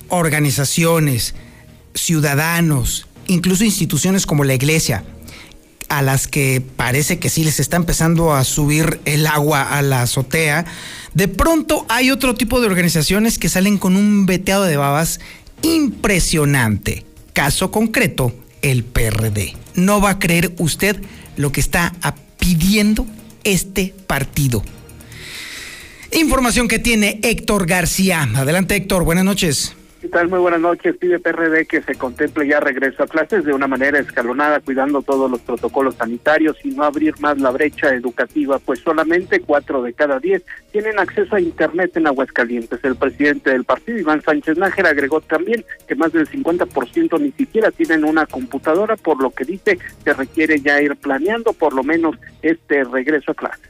organizaciones, 0.09 1.35
ciudadanos, 1.93 3.07
incluso 3.27 3.63
instituciones 3.63 4.25
como 4.25 4.43
la 4.43 4.53
iglesia, 4.53 5.03
a 5.89 6.01
las 6.01 6.27
que 6.27 6.61
parece 6.75 7.19
que 7.19 7.29
sí 7.29 7.43
les 7.43 7.59
está 7.59 7.75
empezando 7.75 8.33
a 8.33 8.43
subir 8.43 8.99
el 9.05 9.27
agua 9.27 9.63
a 9.63 9.81
la 9.81 10.03
azotea, 10.03 10.65
de 11.13 11.27
pronto 11.27 11.85
hay 11.89 12.11
otro 12.11 12.35
tipo 12.35 12.61
de 12.61 12.67
organizaciones 12.67 13.39
que 13.39 13.49
salen 13.49 13.77
con 13.77 13.95
un 13.95 14.25
veteado 14.25 14.63
de 14.63 14.77
babas 14.77 15.19
impresionante. 15.61 17.05
Caso 17.33 17.71
concreto, 17.71 18.33
el 18.61 18.83
PRD. 18.83 19.55
No 19.75 19.99
va 20.01 20.11
a 20.11 20.19
creer 20.19 20.53
usted 20.57 21.01
lo 21.35 21.51
que 21.51 21.61
está 21.61 21.93
pidiendo 22.37 23.05
este 23.43 23.93
partido. 24.07 24.63
Información 26.11 26.67
que 26.67 26.79
tiene 26.79 27.19
Héctor 27.23 27.67
García. 27.67 28.29
Adelante 28.35 28.75
Héctor, 28.75 29.03
buenas 29.03 29.25
noches. 29.25 29.75
¿Qué 30.09 30.13
tal? 30.13 30.27
Muy 30.27 30.39
buenas 30.39 30.61
noches. 30.61 30.97
Pide 30.97 31.19
PRD 31.19 31.67
que 31.67 31.83
se 31.83 31.93
contemple 31.93 32.47
ya 32.47 32.59
regreso 32.59 33.03
a 33.03 33.07
clases 33.07 33.45
de 33.45 33.53
una 33.53 33.67
manera 33.67 33.99
escalonada, 33.99 34.59
cuidando 34.59 35.03
todos 35.03 35.29
los 35.29 35.39
protocolos 35.41 35.93
sanitarios 35.93 36.57
y 36.63 36.69
no 36.69 36.83
abrir 36.83 37.13
más 37.19 37.39
la 37.39 37.51
brecha 37.51 37.93
educativa, 37.93 38.57
pues 38.57 38.79
solamente 38.79 39.39
cuatro 39.39 39.83
de 39.83 39.93
cada 39.93 40.19
diez 40.19 40.43
tienen 40.71 40.97
acceso 40.97 41.35
a 41.35 41.39
Internet 41.39 41.95
en 41.95 42.07
Aguascalientes. 42.07 42.83
El 42.83 42.95
presidente 42.95 43.51
del 43.51 43.65
partido, 43.65 43.99
Iván 43.99 44.23
Sánchez 44.23 44.57
Nájera, 44.57 44.89
agregó 44.89 45.21
también 45.21 45.63
que 45.87 45.93
más 45.93 46.11
del 46.11 46.27
50% 46.27 47.21
ni 47.21 47.31
siquiera 47.33 47.69
tienen 47.69 48.03
una 48.03 48.25
computadora, 48.25 48.95
por 48.95 49.21
lo 49.21 49.29
que 49.29 49.45
dice 49.45 49.77
se 50.03 50.13
requiere 50.13 50.59
ya 50.59 50.81
ir 50.81 50.95
planeando 50.95 51.53
por 51.53 51.75
lo 51.75 51.83
menos 51.83 52.15
este 52.41 52.83
regreso 52.83 53.33
a 53.33 53.35
clases. 53.35 53.69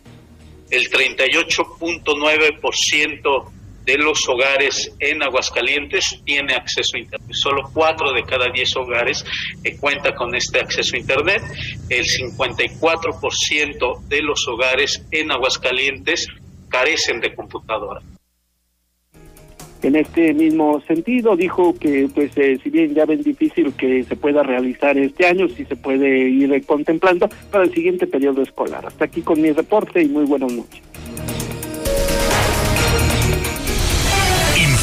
El 0.71 0.89
38.9% 0.89 3.58
de 3.89 3.97
los 3.97 4.19
hogares 4.29 4.95
en 4.99 5.23
Aguascalientes 5.23 6.21
tiene 6.23 6.53
acceso 6.53 6.95
a 6.95 6.99
Internet. 6.99 7.31
Solo 7.31 7.67
cuatro 7.73 8.13
de 8.13 8.21
cada 8.21 8.45
diez 8.53 8.69
hogares 8.75 9.25
eh, 9.63 9.77
cuenta 9.79 10.13
con 10.13 10.35
este 10.35 10.59
acceso 10.59 10.95
a 10.95 10.99
Internet. 10.99 11.41
El 11.89 12.05
54% 12.05 14.01
de 14.07 14.21
los 14.21 14.47
hogares 14.47 15.03
en 15.09 15.31
Aguascalientes 15.31 16.27
carecen 16.69 17.19
de 17.19 17.33
computadora. 17.33 17.99
En 19.81 19.95
este 19.95 20.35
mismo 20.35 20.81
sentido, 20.81 21.35
dijo 21.35 21.73
que, 21.79 22.07
pues, 22.13 22.37
eh, 22.37 22.59
si 22.61 22.69
bien 22.69 22.93
ya 22.93 23.05
ven 23.05 23.23
difícil 23.23 23.73
que 23.73 24.03
se 24.03 24.15
pueda 24.15 24.43
realizar 24.43 24.99
este 24.99 25.25
año, 25.25 25.47
sí 25.47 25.65
se 25.65 25.75
puede 25.75 26.29
ir 26.29 26.63
contemplando 26.67 27.27
para 27.49 27.63
el 27.63 27.73
siguiente 27.73 28.05
periodo 28.05 28.43
escolar. 28.43 28.85
Hasta 28.85 29.05
aquí 29.05 29.21
con 29.21 29.41
mi 29.41 29.51
reporte 29.51 30.03
y 30.03 30.09
muy 30.09 30.25
buenas 30.25 30.51
noches. 30.53 30.83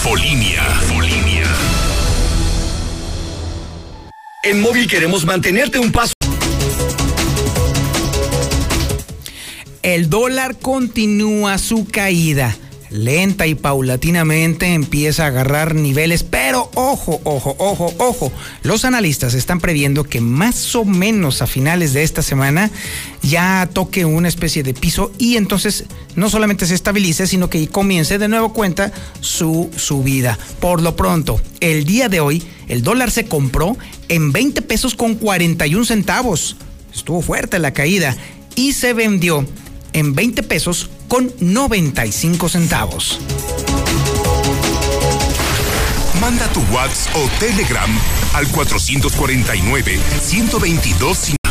Infolinia. 0.07 0.62
Infolinia. 0.83 1.47
En 4.45 4.61
móvil 4.61 4.87
queremos 4.87 5.25
mantenerte 5.25 5.81
un 5.81 5.90
paso. 5.90 6.12
El 9.83 10.09
dólar 10.09 10.61
continúa 10.61 11.59
su 11.59 11.88
caída 11.88 12.57
lenta 12.90 13.46
y 13.46 13.55
paulatinamente 13.55 14.75
empieza 14.75 15.25
a 15.25 15.29
agarrar 15.29 15.75
niveles, 15.75 16.22
pero 16.22 16.70
ojo, 16.75 17.20
ojo, 17.25 17.57
ojo, 17.59 17.92
ojo, 17.99 18.33
los 18.62 18.85
analistas 18.85 19.35
están 19.35 19.61
previendo 19.61 20.05
que 20.05 20.20
más 20.20 20.75
o 20.75 20.85
menos 20.85 21.42
a 21.42 21.46
finales 21.46 21.92
de 21.92 22.03
esta 22.03 22.22
semana 22.22 22.70
ya 23.22 23.68
toque 23.72 24.05
una 24.05 24.29
especie 24.29 24.62
de 24.62 24.75
piso 24.75 25.12
y 25.18 25.37
entonces 25.37 25.85
no 26.14 26.31
solamente 26.31 26.66
se 26.66 26.75
estabilice, 26.75 27.27
sino 27.27 27.51
que 27.51 27.68
comience 27.68 28.18
de 28.18 28.29
nuevo 28.29 28.53
cuenta 28.53 28.92
su 29.20 29.70
subida. 29.77 30.38
Por 30.61 30.83
lo 30.83 30.96
pronto, 30.96 31.40
el 31.61 31.85
día 31.85 32.09
de 32.09 32.20
hoy, 32.20 32.42
el 32.68 32.83
dólar 32.83 33.11
se 33.11 33.27
compró 33.27 33.77
en 34.09 34.33
20 34.33 34.62
pesos 34.62 34.94
con 34.94 35.16
41 35.16 35.85
centavos. 35.85 36.57
Estuvo 36.94 37.20
fuerte 37.20 37.59
la 37.59 37.72
caída 37.72 38.16
y 38.55 38.72
se 38.72 38.92
vendió 38.92 39.46
en 39.96 40.14
20 40.14 40.42
pesos 40.42 40.90
con 41.09 41.32
95 41.40 42.48
centavos. 42.50 43.18
Manda 46.20 46.46
tu 46.52 46.61
WhatsApp 46.74 47.16
o 47.16 47.28
Telegram 47.38 47.90
al 48.35 48.46
449 48.48 49.98
122 50.20 51.45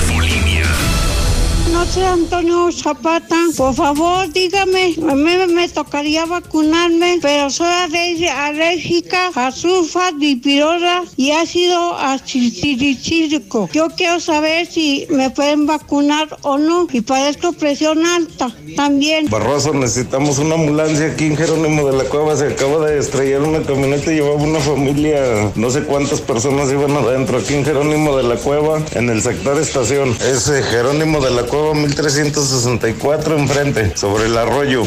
Antonio 2.04 2.72
Zapata. 2.72 3.38
Por 3.56 3.74
favor, 3.74 4.32
dígame, 4.34 4.96
a 5.10 5.16
mí 5.16 5.32
me 5.54 5.70
tocaría 5.70 6.26
vacunarme, 6.26 7.20
pero 7.22 7.50
soy 7.50 8.28
alérgica 8.28 9.32
a 9.34 9.52
sulfa, 9.52 10.12
dipirosa 10.12 11.04
y 11.16 11.32
ácido 11.32 11.96
acilcílico. 11.98 13.70
Yo 13.72 13.88
quiero 13.96 14.20
saber 14.20 14.68
si 14.68 15.08
me 15.10 15.30
pueden 15.30 15.66
vacunar 15.66 16.38
o 16.42 16.58
no 16.58 16.88
y 16.92 17.00
padezco 17.02 17.54
presión 17.54 18.06
alta 18.06 18.54
también. 18.76 19.30
Barroso, 19.30 19.74
necesitamos 19.74 20.38
una 20.40 20.56
ambulancia 20.56 21.14
aquí 21.14 21.28
en 21.28 21.38
Jerónimo 21.38 21.90
de 21.90 21.98
la 21.98 22.04
Cueva. 22.06 22.36
Se 22.36 22.48
acaba 22.48 22.86
de 22.86 23.00
estrellar 23.00 23.42
una 23.42 23.62
camioneta 23.62 24.12
llevaba 24.12 24.36
una 24.36 24.60
familia, 24.60 25.52
no 25.56 25.70
sé 25.70 25.84
cuántas 25.84 26.20
personas 26.20 26.72
iban 26.72 26.92
adentro 26.92 27.38
aquí 27.38 27.54
en 27.54 27.64
Jerónimo 27.64 28.18
de 28.18 28.24
la 28.24 28.36
Cueva, 28.36 28.82
en 28.94 29.10
el 29.10 29.22
sector 29.22 29.58
estación. 29.60 30.16
Es 30.22 30.52
Jerónimo 30.70 31.22
de 31.22 31.32
la 31.32 31.44
Cueva 31.44 31.85
1364 31.86 33.38
enfrente, 33.38 33.96
sobre 33.96 34.26
el 34.26 34.38
arroyo. 34.38 34.84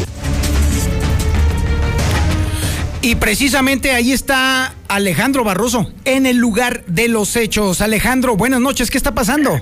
Y 3.01 3.15
precisamente 3.15 3.91
ahí 3.91 4.11
está 4.11 4.73
Alejandro 4.89 5.45
Barroso, 5.45 5.91
en 6.03 6.25
el 6.25 6.37
lugar 6.37 6.83
de 6.85 7.07
los 7.07 7.35
hechos. 7.37 7.81
Alejandro, 7.81 8.35
buenas 8.35 8.59
noches, 8.59 8.91
¿qué 8.91 8.97
está 8.97 9.13
pasando? 9.13 9.61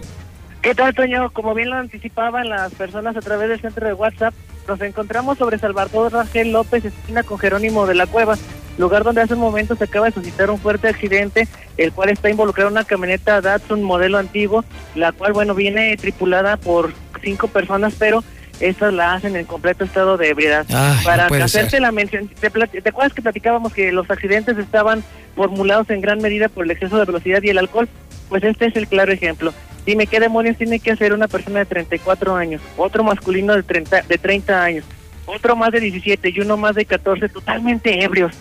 ¿Qué 0.61 0.73
tal, 0.73 0.95
Toño? 0.95 1.29
Como 1.31 1.53
bien 1.53 1.69
lo 1.69 1.75
anticipaban 1.75 2.49
las 2.49 2.73
personas 2.73 3.15
a 3.15 3.21
través 3.21 3.49
del 3.49 3.61
centro 3.61 3.85
de 3.85 3.93
WhatsApp, 3.93 4.33
nos 4.67 4.81
encontramos 4.81 5.37
sobre 5.37 5.59
Salvador 5.59 6.11
Rangel 6.11 6.51
López, 6.51 6.83
esquina 6.83 7.21
con 7.23 7.37
Jerónimo 7.37 7.85
de 7.85 7.93
la 7.93 8.07
Cueva, 8.07 8.37
lugar 8.77 9.03
donde 9.03 9.21
hace 9.21 9.35
un 9.35 9.39
momento 9.39 9.75
se 9.75 9.83
acaba 9.83 10.07
de 10.07 10.13
suscitar 10.13 10.49
un 10.49 10.59
fuerte 10.59 10.87
accidente, 10.87 11.47
el 11.77 11.91
cual 11.91 12.09
está 12.09 12.29
involucrado 12.29 12.69
en 12.69 12.73
una 12.73 12.83
camioneta 12.83 13.39
Datsun 13.39 13.83
modelo 13.83 14.17
antiguo, 14.17 14.65
la 14.95 15.11
cual, 15.11 15.33
bueno, 15.33 15.55
viene 15.55 15.95
tripulada 15.97 16.57
por 16.57 16.91
cinco 17.19 17.47
personas, 17.47 17.95
pero 17.97 18.23
estas 18.59 18.93
la 18.93 19.13
hacen 19.13 19.35
en 19.35 19.45
completo 19.45 19.83
estado 19.83 20.17
de 20.17 20.29
ebriedad. 20.29 20.65
Para 21.03 21.27
hacerte 21.27 21.79
la 21.79 21.91
mención, 21.91 22.27
¿te, 22.27 22.49
¿te, 22.49 22.89
acuerdas 22.89 23.13
que 23.13 23.21
platicábamos 23.21 23.73
que 23.73 23.91
los 23.91 24.09
accidentes 24.09 24.57
estaban 24.57 25.03
formulados 25.35 25.89
en 25.89 26.01
gran 26.01 26.19
medida 26.19 26.49
por 26.49 26.65
el 26.65 26.71
exceso 26.71 26.97
de 26.97 27.05
velocidad 27.05 27.41
y 27.43 27.49
el 27.49 27.57
alcohol? 27.57 27.87
Pues 28.29 28.43
este 28.43 28.65
es 28.65 28.75
el 28.75 28.87
claro 28.87 29.11
ejemplo. 29.11 29.53
Dime, 29.85 30.07
¿qué 30.07 30.19
demonios 30.19 30.57
tiene 30.57 30.79
que 30.79 30.91
hacer 30.91 31.13
una 31.13 31.27
persona 31.27 31.59
de 31.59 31.65
34 31.65 32.35
años, 32.35 32.61
otro 32.75 33.03
masculino 33.03 33.55
de 33.55 33.63
30, 33.63 34.01
de 34.01 34.17
30 34.17 34.63
años, 34.63 34.85
otro 35.25 35.55
más 35.55 35.71
de 35.71 35.79
17 35.79 36.29
y 36.29 36.39
uno 36.41 36.57
más 36.57 36.75
de 36.75 36.85
14, 36.85 37.29
totalmente 37.29 38.03
ebrios? 38.03 38.33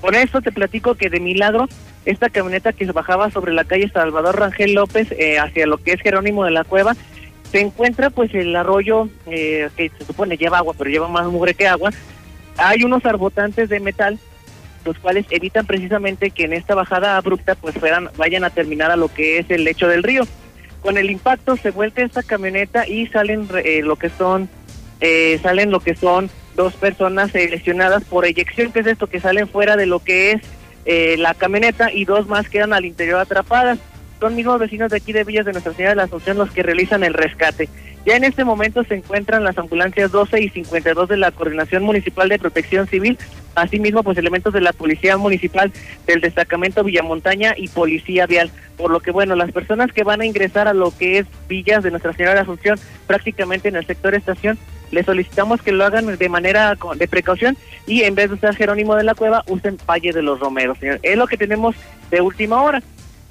Por 0.00 0.14
eso 0.14 0.40
te 0.40 0.52
platico 0.52 0.94
que 0.94 1.10
de 1.10 1.18
milagro, 1.18 1.68
esta 2.04 2.30
camioneta 2.30 2.72
que 2.72 2.86
se 2.86 2.92
bajaba 2.92 3.30
sobre 3.30 3.52
la 3.52 3.64
calle 3.64 3.90
Salvador 3.90 4.38
Rangel 4.38 4.74
López 4.74 5.12
eh, 5.12 5.38
hacia 5.38 5.66
lo 5.66 5.78
que 5.78 5.92
es 5.92 6.00
Jerónimo 6.00 6.44
de 6.44 6.52
la 6.52 6.64
Cueva, 6.64 6.94
se 7.50 7.60
encuentra 7.60 8.10
pues 8.10 8.32
el 8.34 8.54
arroyo 8.54 9.08
eh, 9.26 9.68
que 9.76 9.90
se 9.98 10.04
supone 10.04 10.36
lleva 10.36 10.58
agua, 10.58 10.74
pero 10.76 10.90
lleva 10.90 11.08
más 11.08 11.26
mugre 11.26 11.54
que 11.54 11.66
agua. 11.66 11.90
Hay 12.56 12.84
unos 12.84 13.04
arbotantes 13.04 13.68
de 13.68 13.80
metal, 13.80 14.18
los 14.84 14.98
cuales 14.98 15.26
evitan 15.30 15.66
precisamente 15.66 16.30
que 16.30 16.44
en 16.44 16.52
esta 16.52 16.74
bajada 16.74 17.16
abrupta 17.16 17.54
pues 17.54 17.74
fueran, 17.74 18.08
vayan 18.16 18.44
a 18.44 18.50
terminar 18.50 18.90
a 18.90 18.96
lo 18.96 19.12
que 19.12 19.38
es 19.38 19.50
el 19.50 19.64
lecho 19.64 19.88
del 19.88 20.02
río. 20.02 20.22
Con 20.80 20.96
el 20.96 21.10
impacto 21.10 21.56
se 21.56 21.70
vuelve 21.70 22.02
esta 22.02 22.22
camioneta 22.22 22.86
y 22.86 23.06
salen 23.08 23.48
eh, 23.64 23.82
lo 23.82 23.96
que 23.96 24.10
son 24.10 24.48
eh, 25.00 25.38
salen 25.42 25.70
lo 25.70 25.80
que 25.80 25.94
son 25.94 26.30
dos 26.56 26.74
personas 26.74 27.32
lesionadas 27.32 28.04
por 28.04 28.26
eyección, 28.26 28.70
que 28.70 28.80
es 28.80 28.86
esto 28.86 29.06
que 29.06 29.18
salen 29.18 29.48
fuera 29.48 29.76
de 29.76 29.86
lo 29.86 30.00
que 30.00 30.32
es 30.32 30.42
la 31.18 31.34
camioneta 31.34 31.92
y 31.92 32.04
dos 32.04 32.26
más 32.26 32.48
quedan 32.48 32.72
al 32.72 32.84
interior 32.84 33.20
atrapadas 33.20 33.78
son 34.20 34.36
mismos 34.36 34.60
vecinos 34.60 34.90
de 34.90 34.98
aquí 34.98 35.12
de 35.12 35.24
Villas 35.24 35.46
de 35.46 35.52
Nuestra 35.52 35.72
Señora 35.72 35.90
de 35.90 35.96
la 35.96 36.02
Asunción 36.04 36.36
los 36.36 36.50
que 36.50 36.62
realizan 36.62 37.02
el 37.02 37.14
rescate. 37.14 37.68
Ya 38.06 38.16
en 38.16 38.24
este 38.24 38.44
momento 38.44 38.82
se 38.84 38.94
encuentran 38.94 39.44
las 39.44 39.58
ambulancias 39.58 40.10
12 40.10 40.40
y 40.40 40.48
52 40.48 41.08
de 41.08 41.16
la 41.16 41.32
Coordinación 41.32 41.82
Municipal 41.82 42.28
de 42.28 42.38
Protección 42.38 42.86
Civil, 42.86 43.18
asimismo 43.54 44.02
pues 44.02 44.16
elementos 44.16 44.54
de 44.54 44.60
la 44.60 44.72
Policía 44.72 45.16
Municipal, 45.16 45.70
del 46.06 46.20
Destacamento 46.20 46.82
Villamontaña 46.82 47.54
y 47.56 47.68
Policía 47.68 48.26
Vial. 48.26 48.50
Por 48.76 48.90
lo 48.90 49.00
que 49.00 49.10
bueno, 49.10 49.36
las 49.36 49.52
personas 49.52 49.92
que 49.92 50.04
van 50.04 50.22
a 50.22 50.26
ingresar 50.26 50.66
a 50.66 50.72
lo 50.72 50.96
que 50.96 51.18
es 51.18 51.26
Villas 51.48 51.82
de 51.82 51.90
Nuestra 51.90 52.12
Señora 52.14 52.32
de 52.32 52.36
la 52.36 52.42
Asunción, 52.42 52.78
prácticamente 53.06 53.68
en 53.68 53.76
el 53.76 53.86
sector 53.86 54.14
estación, 54.14 54.58
les 54.90 55.06
solicitamos 55.06 55.60
que 55.62 55.72
lo 55.72 55.84
hagan 55.84 56.16
de 56.16 56.28
manera 56.28 56.76
de 56.96 57.08
precaución 57.08 57.56
y 57.86 58.02
en 58.02 58.14
vez 58.14 58.30
de 58.30 58.36
usar 58.36 58.56
Jerónimo 58.56 58.96
de 58.96 59.04
la 59.04 59.14
Cueva, 59.14 59.44
usen 59.46 59.76
Valle 59.88 60.12
de 60.12 60.22
los 60.22 60.40
Romeros, 60.40 60.78
señor. 60.78 61.00
Es 61.02 61.16
lo 61.16 61.26
que 61.26 61.36
tenemos 61.36 61.76
de 62.10 62.22
última 62.22 62.62
hora. 62.62 62.82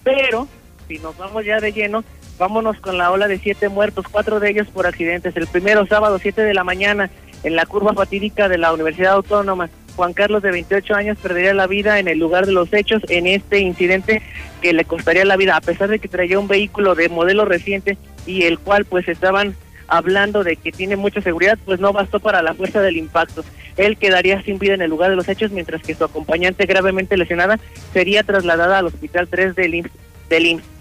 Pero 0.04 0.48
si 0.90 0.98
nos 0.98 1.16
vamos 1.18 1.46
ya 1.46 1.60
de 1.60 1.72
lleno, 1.72 2.04
vámonos 2.40 2.80
con 2.80 2.98
la 2.98 3.12
ola 3.12 3.28
de 3.28 3.38
siete 3.38 3.70
muertos, 3.70 4.08
cuatro 4.12 4.40
de 4.40 4.50
ellos 4.50 4.68
por 4.68 4.88
accidentes. 4.88 5.38
El 5.38 5.46
primero, 5.46 5.86
sábado, 5.86 6.18
siete 6.20 6.42
de 6.42 6.56
la 6.56 6.64
mañana, 6.64 7.12
en 7.44 7.56
la 7.56 7.68
curva 7.68 7.94
fatídica 7.94 8.50
de 8.50 8.58
la 8.58 8.74
Universidad 8.74 9.14
Autónoma. 9.14 9.70
Juan 9.96 10.14
Carlos, 10.14 10.42
de 10.42 10.52
28 10.52 10.96
años, 10.96 11.18
perdería 11.22 11.54
la 11.54 11.68
vida 11.68 12.00
en 12.00 12.08
el 12.08 12.18
lugar 12.18 12.48
de 12.48 12.54
los 12.54 12.74
hechos 12.74 13.04
en 13.10 13.28
este 13.28 13.60
incidente 13.60 14.24
que 14.62 14.74
le 14.74 14.84
costaría 14.84 15.26
la 15.26 15.38
vida, 15.38 15.56
a 15.56 15.62
pesar 15.62 15.90
de 15.90 16.00
que 16.00 16.08
traía 16.08 16.40
un 16.40 16.48
vehículo 16.48 16.96
de 16.96 17.08
modelo 17.08 17.46
reciente 17.46 17.98
y 18.26 18.44
el 18.44 18.58
cual 18.58 18.86
pues 18.86 19.08
estaban 19.08 19.56
hablando 19.88 20.44
de 20.44 20.56
que 20.56 20.72
tiene 20.72 20.96
mucha 20.96 21.22
seguridad, 21.22 21.58
pues 21.66 21.80
no 21.80 21.94
bastó 21.94 22.20
para 22.20 22.42
la 22.42 22.56
fuerza 22.56 22.82
del 22.82 22.98
impacto. 22.98 23.44
Él 23.78 23.98
quedaría 23.98 24.42
sin 24.42 24.58
vida 24.58 24.74
en 24.74 24.82
el 24.82 24.90
lugar 24.90 25.12
de 25.12 25.16
los 25.16 25.28
hechos, 25.28 25.52
mientras 25.52 25.84
que 25.84 25.94
su 25.94 26.04
acompañante 26.04 26.66
gravemente 26.66 27.16
lesionada 27.16 27.60
sería 27.94 28.24
trasladada 28.24 28.80
al 28.80 28.86
Hospital 28.86 29.28
3 29.28 29.56
del 29.56 29.76
IMSS. 29.76 30.79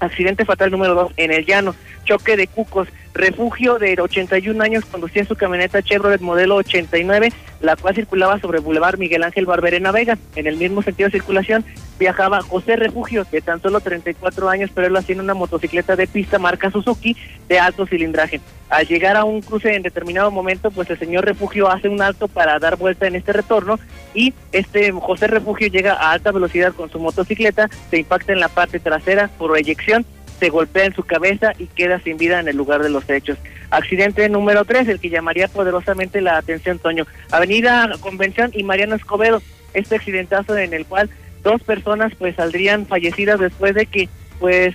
Accidente 0.00 0.44
fatal 0.44 0.70
número 0.70 0.94
2 0.94 1.12
en 1.16 1.32
el 1.32 1.44
llano, 1.44 1.74
choque 2.04 2.36
de 2.36 2.46
cucos, 2.46 2.88
refugio 3.14 3.78
de 3.78 3.96
81 4.00 4.62
años 4.62 4.84
conducía 4.84 5.24
su 5.24 5.36
camioneta 5.36 5.82
Chevrolet 5.82 6.20
modelo 6.20 6.56
89, 6.56 7.32
la 7.60 7.76
cual 7.76 7.94
circulaba 7.94 8.38
sobre 8.40 8.60
Boulevard 8.60 8.98
Miguel 8.98 9.24
Ángel 9.24 9.46
Barberena 9.46 9.90
Vega. 9.90 10.18
En 10.36 10.46
el 10.46 10.56
mismo 10.56 10.82
sentido 10.82 11.08
de 11.08 11.18
circulación 11.18 11.64
viajaba 11.98 12.42
José 12.42 12.76
Refugio, 12.76 13.26
de 13.30 13.40
tan 13.40 13.60
solo 13.60 13.80
34 13.80 14.48
años, 14.48 14.70
pero 14.74 14.86
él 14.86 14.92
lo 14.92 14.98
hacía 14.98 15.14
en 15.14 15.22
una 15.22 15.34
motocicleta 15.34 15.96
de 15.96 16.06
pista 16.06 16.38
marca 16.38 16.70
Suzuki 16.70 17.16
de 17.48 17.58
alto 17.58 17.86
cilindraje. 17.86 18.40
Al 18.70 18.86
llegar 18.86 19.16
a 19.16 19.24
un 19.24 19.40
cruce 19.40 19.74
en 19.74 19.82
determinado 19.82 20.30
momento, 20.30 20.70
pues 20.70 20.90
el 20.90 20.98
señor 20.98 21.24
Refugio 21.24 21.70
hace 21.70 21.88
un 21.88 22.02
alto 22.02 22.28
para 22.28 22.58
dar 22.58 22.76
vuelta 22.76 23.06
en 23.06 23.16
este 23.16 23.32
retorno 23.32 23.78
y 24.14 24.34
este 24.52 24.92
José 24.92 25.26
Refugio 25.26 25.68
llega 25.68 25.94
a 25.94 26.12
alta 26.12 26.32
velocidad 26.32 26.74
con 26.74 26.90
su 26.90 26.98
motocicleta, 26.98 27.70
se 27.90 27.98
impacta 27.98 28.32
en 28.32 28.40
la 28.40 28.48
parte 28.48 28.78
trasera 28.78 29.30
por 29.38 29.56
eyección 29.56 30.04
se 30.38 30.50
golpea 30.50 30.84
en 30.84 30.94
su 30.94 31.02
cabeza 31.02 31.52
y 31.58 31.66
queda 31.66 32.00
sin 32.00 32.16
vida 32.16 32.40
en 32.40 32.48
el 32.48 32.56
lugar 32.56 32.82
de 32.82 32.90
los 32.90 33.08
hechos. 33.10 33.38
Accidente 33.70 34.28
número 34.28 34.64
3, 34.64 34.88
el 34.88 35.00
que 35.00 35.10
llamaría 35.10 35.48
poderosamente 35.48 36.20
la 36.20 36.38
atención, 36.38 36.78
Toño. 36.78 37.06
Avenida 37.30 37.90
Convención 38.00 38.50
y 38.54 38.62
Mariano 38.62 38.94
Escobedo, 38.94 39.42
este 39.74 39.96
accidentazo 39.96 40.56
en 40.56 40.72
el 40.72 40.86
cual 40.86 41.10
dos 41.42 41.62
personas 41.62 42.12
pues 42.18 42.36
saldrían 42.36 42.86
fallecidas 42.86 43.40
después 43.40 43.74
de 43.74 43.86
que 43.86 44.08
pues 44.38 44.74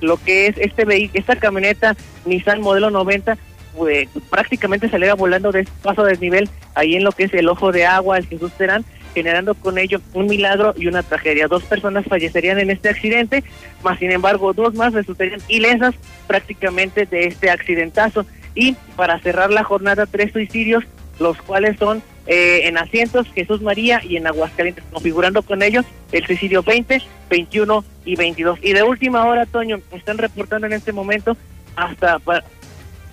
lo 0.00 0.16
que 0.18 0.46
es 0.46 0.56
este 0.58 0.84
vehículo, 0.84 1.20
esta 1.20 1.36
camioneta 1.36 1.96
Nissan 2.24 2.60
modelo 2.60 2.90
90 2.90 3.36
pues, 3.76 4.08
prácticamente 4.30 4.88
saliera 4.88 5.14
volando 5.14 5.52
de 5.52 5.68
paso 5.82 6.02
a 6.02 6.06
desnivel 6.06 6.48
ahí 6.74 6.96
en 6.96 7.04
lo 7.04 7.12
que 7.12 7.24
es 7.24 7.34
el 7.34 7.48
ojo 7.48 7.72
de 7.72 7.84
agua, 7.84 8.18
el 8.18 8.26
Jesús 8.26 8.52
Terán, 8.52 8.84
generando 9.16 9.54
con 9.54 9.78
ello 9.78 10.02
un 10.12 10.26
milagro 10.26 10.74
y 10.76 10.88
una 10.88 11.02
tragedia. 11.02 11.48
Dos 11.48 11.64
personas 11.64 12.04
fallecerían 12.04 12.58
en 12.58 12.68
este 12.68 12.90
accidente, 12.90 13.42
más 13.82 13.98
sin 13.98 14.12
embargo 14.12 14.52
dos 14.52 14.74
más 14.74 14.92
resultarían 14.92 15.40
ilesas 15.48 15.94
prácticamente 16.26 17.06
de 17.06 17.24
este 17.24 17.48
accidentazo. 17.48 18.26
Y 18.54 18.74
para 18.94 19.18
cerrar 19.20 19.50
la 19.50 19.64
jornada, 19.64 20.04
tres 20.04 20.32
suicidios, 20.32 20.84
los 21.18 21.40
cuales 21.40 21.78
son 21.78 22.02
eh, 22.26 22.68
en 22.68 22.76
asientos 22.76 23.26
Jesús 23.34 23.62
María 23.62 24.02
y 24.04 24.18
en 24.18 24.26
Aguascalientes, 24.26 24.84
configurando 24.92 25.40
con 25.40 25.62
ellos 25.62 25.86
el 26.12 26.26
suicidio 26.26 26.62
20, 26.62 27.00
21 27.30 27.84
y 28.04 28.16
22. 28.16 28.58
Y 28.60 28.74
de 28.74 28.82
última 28.82 29.24
hora, 29.24 29.46
Toño, 29.46 29.80
están 29.92 30.18
reportando 30.18 30.66
en 30.66 30.74
este 30.74 30.92
momento 30.92 31.38
hasta 31.74 32.18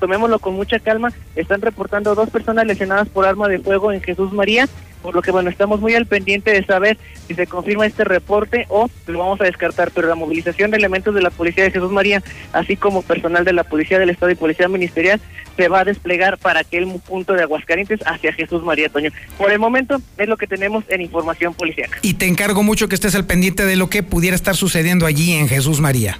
tomémoslo 0.01 0.39
con 0.39 0.53
mucha 0.55 0.79
calma, 0.79 1.13
están 1.37 1.61
reportando 1.61 2.13
dos 2.13 2.29
personas 2.29 2.67
lesionadas 2.67 3.07
por 3.07 3.25
arma 3.25 3.47
de 3.47 3.59
fuego 3.59 3.93
en 3.93 4.01
Jesús 4.01 4.33
María 4.33 4.67
por 5.03 5.13
lo 5.13 5.21
que 5.21 5.31
bueno, 5.31 5.49
estamos 5.49 5.81
muy 5.81 5.93
al 5.93 6.07
pendiente 6.07 6.51
de 6.51 6.65
saber 6.65 6.97
si 7.27 7.35
se 7.35 7.45
confirma 7.45 7.85
este 7.85 8.05
reporte 8.05 8.65
o 8.69 8.89
lo 9.05 9.19
vamos 9.19 9.41
a 9.41 9.43
descartar, 9.43 9.91
pero 9.91 10.07
la 10.07 10.15
movilización 10.15 10.71
de 10.71 10.77
elementos 10.77 11.13
de 11.13 11.21
la 11.21 11.29
Policía 11.29 11.65
de 11.65 11.71
Jesús 11.71 11.91
María, 11.91 12.23
así 12.53 12.77
como 12.77 13.01
personal 13.01 13.43
de 13.45 13.53
la 13.53 13.65
Policía 13.65 13.99
del 13.99 14.09
Estado 14.09 14.31
y 14.31 14.35
Policía 14.35 14.67
Ministerial, 14.69 15.19
se 15.57 15.67
va 15.67 15.81
a 15.81 15.83
desplegar 15.83 16.37
para 16.37 16.61
aquel 16.61 16.87
punto 17.07 17.33
de 17.33 17.43
Aguascalientes 17.43 17.99
hacia 18.05 18.33
Jesús 18.33 18.63
María 18.63 18.89
Toño. 18.89 19.11
Por 19.37 19.51
el 19.51 19.59
momento 19.59 20.01
es 20.17 20.27
lo 20.27 20.37
que 20.37 20.47
tenemos 20.47 20.85
en 20.87 21.01
información 21.01 21.53
policial. 21.53 21.89
Y 22.01 22.15
te 22.15 22.25
encargo 22.25 22.63
mucho 22.63 22.87
que 22.87 22.95
estés 22.95 23.13
al 23.15 23.25
pendiente 23.25 23.65
de 23.65 23.75
lo 23.75 23.89
que 23.89 24.03
pudiera 24.03 24.35
estar 24.35 24.55
sucediendo 24.55 25.05
allí 25.05 25.33
en 25.33 25.47
Jesús 25.49 25.81
María. 25.81 26.19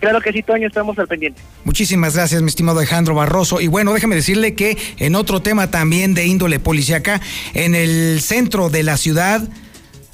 Claro 0.00 0.20
que 0.20 0.32
sí, 0.32 0.42
Toño, 0.42 0.68
estamos 0.68 0.98
al 0.98 1.08
pendiente. 1.08 1.40
Muchísimas 1.64 2.14
gracias, 2.14 2.40
mi 2.42 2.48
estimado 2.48 2.78
Alejandro 2.78 3.14
Barroso. 3.14 3.60
Y 3.60 3.66
bueno, 3.66 3.92
déjeme 3.92 4.14
decirle 4.14 4.54
que 4.54 4.76
en 4.98 5.14
otro 5.14 5.40
tema 5.42 5.70
también 5.70 6.14
de 6.14 6.26
índole 6.26 6.60
policiaca, 6.60 7.20
en 7.54 7.74
el 7.74 8.20
centro 8.20 8.70
de 8.70 8.84
la 8.84 8.96
ciudad, 8.96 9.48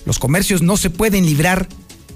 los 0.07 0.18
comercios 0.18 0.62
no 0.62 0.77
se 0.77 0.90
pueden 0.90 1.27
librar 1.27 1.68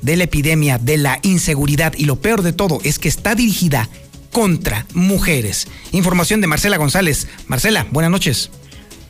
de 0.03 0.17
la 0.17 0.25
epidemia, 0.25 0.79
de 0.79 0.97
la 0.97 1.19
inseguridad. 1.23 1.93
Y 1.97 2.05
lo 2.05 2.17
peor 2.17 2.43
de 2.43 2.53
todo 2.53 2.81
es 2.85 2.99
que 2.99 3.09
está 3.09 3.35
dirigida 3.35 3.89
contra 4.33 4.87
mujeres. 4.95 5.69
Información 5.93 6.41
de 6.41 6.47
Marcela 6.47 6.77
González. 6.77 7.29
Marcela, 7.49 7.87
buenas 7.91 8.11
noches. 8.11 8.51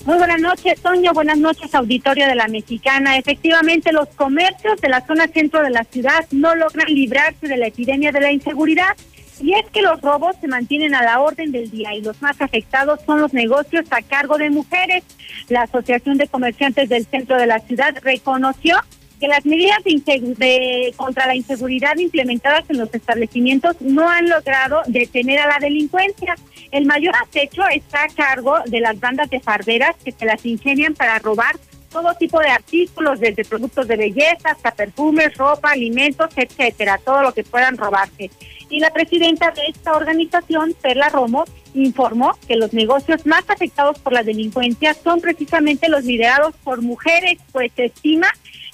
Muy 0.09 0.16
buenas 0.16 0.40
noches, 0.40 0.81
Toño. 0.81 1.12
Buenas 1.12 1.37
noches, 1.37 1.75
auditorio 1.75 2.27
de 2.27 2.35
la 2.35 2.49
Mexicana. 2.49 3.18
Efectivamente, 3.18 3.92
los 3.92 4.09
comercios 4.09 4.81
de 4.81 4.88
la 4.88 5.07
zona 5.07 5.29
centro 5.29 5.62
de 5.62 5.68
la 5.68 5.85
ciudad 5.85 6.25
no 6.31 6.55
logran 6.55 6.87
librarse 6.87 7.47
de 7.47 7.59
la 7.59 7.66
epidemia 7.66 8.11
de 8.11 8.23
la 8.23 8.33
inseguridad. 8.33 8.97
Y 9.38 9.53
es 9.53 9.66
que 9.71 9.83
los 9.83 10.01
robos 10.01 10.35
se 10.40 10.49
mantienen 10.49 10.94
a 10.94 11.03
la 11.03 11.21
orden 11.21 11.53
del 11.53 11.71
día 11.71 11.94
y 11.94 12.01
los 12.01 12.23
más 12.23 12.40
afectados 12.40 13.01
son 13.05 13.21
los 13.21 13.35
negocios 13.35 13.85
a 13.90 14.01
cargo 14.01 14.38
de 14.38 14.49
mujeres. 14.49 15.05
La 15.51 15.64
Asociación 15.64 16.16
de 16.16 16.27
Comerciantes 16.27 16.88
del 16.88 17.05
Centro 17.05 17.37
de 17.37 17.47
la 17.47 17.59
Ciudad 17.59 17.94
reconoció 18.03 18.79
que 19.18 19.28
las 19.28 19.44
medidas 19.44 19.83
de, 19.85 20.94
contra 20.96 21.26
la 21.26 21.35
inseguridad 21.35 21.96
implementadas 21.96 22.64
en 22.68 22.78
los 22.78 22.92
establecimientos 22.94 23.81
no 23.81 24.09
han 24.09 24.28
logrado 24.28 24.83
detener 24.87 25.40
a 25.40 25.48
la 25.48 25.59
delincuencia. 25.59 26.37
El 26.70 26.87
mayor 26.87 27.14
acecho 27.16 27.62
está 27.68 28.04
a 28.04 28.09
cargo 28.09 28.57
de 28.66 28.81
las 28.81 28.98
bandas 29.00 29.31
de 29.31 29.40
farderas 29.40 29.96
que 30.04 30.12
se 30.12 30.24
las 30.24 30.44
ingenian 30.46 30.94
para 30.94 31.18
robar 31.18 31.57
todo 31.90 32.14
tipo 32.14 32.38
de 32.40 32.48
artículos, 32.48 33.18
desde 33.18 33.44
productos 33.44 33.88
de 33.88 33.96
belleza 33.96 34.50
hasta 34.50 34.72
perfumes, 34.72 35.35
ropa, 35.37 35.70
alimentos, 35.70 36.28
etcétera, 36.37 37.00
todo 37.02 37.22
lo 37.22 37.33
que 37.33 37.44
puedan 37.44 37.76
robarse. 37.76 38.31
Y 38.70 38.81
la 38.81 38.90
presidenta 38.90 39.50
de 39.52 39.62
esta 39.68 39.94
organización, 39.94 40.74
Perla 40.81 41.09
Romo, 41.09 41.44
informó 41.72 42.37
que 42.46 42.57
los 42.57 42.74
negocios 42.74 43.24
más 43.24 43.48
afectados 43.48 43.98
por 43.98 44.12
la 44.12 44.22
delincuencia 44.22 44.94
son 44.94 45.20
precisamente 45.20 45.88
los 45.88 46.04
liderados 46.04 46.54
por 46.62 46.83
mujeres, 46.83 47.38
pues 47.52 47.72
se 47.74 47.87
estima 47.87 48.28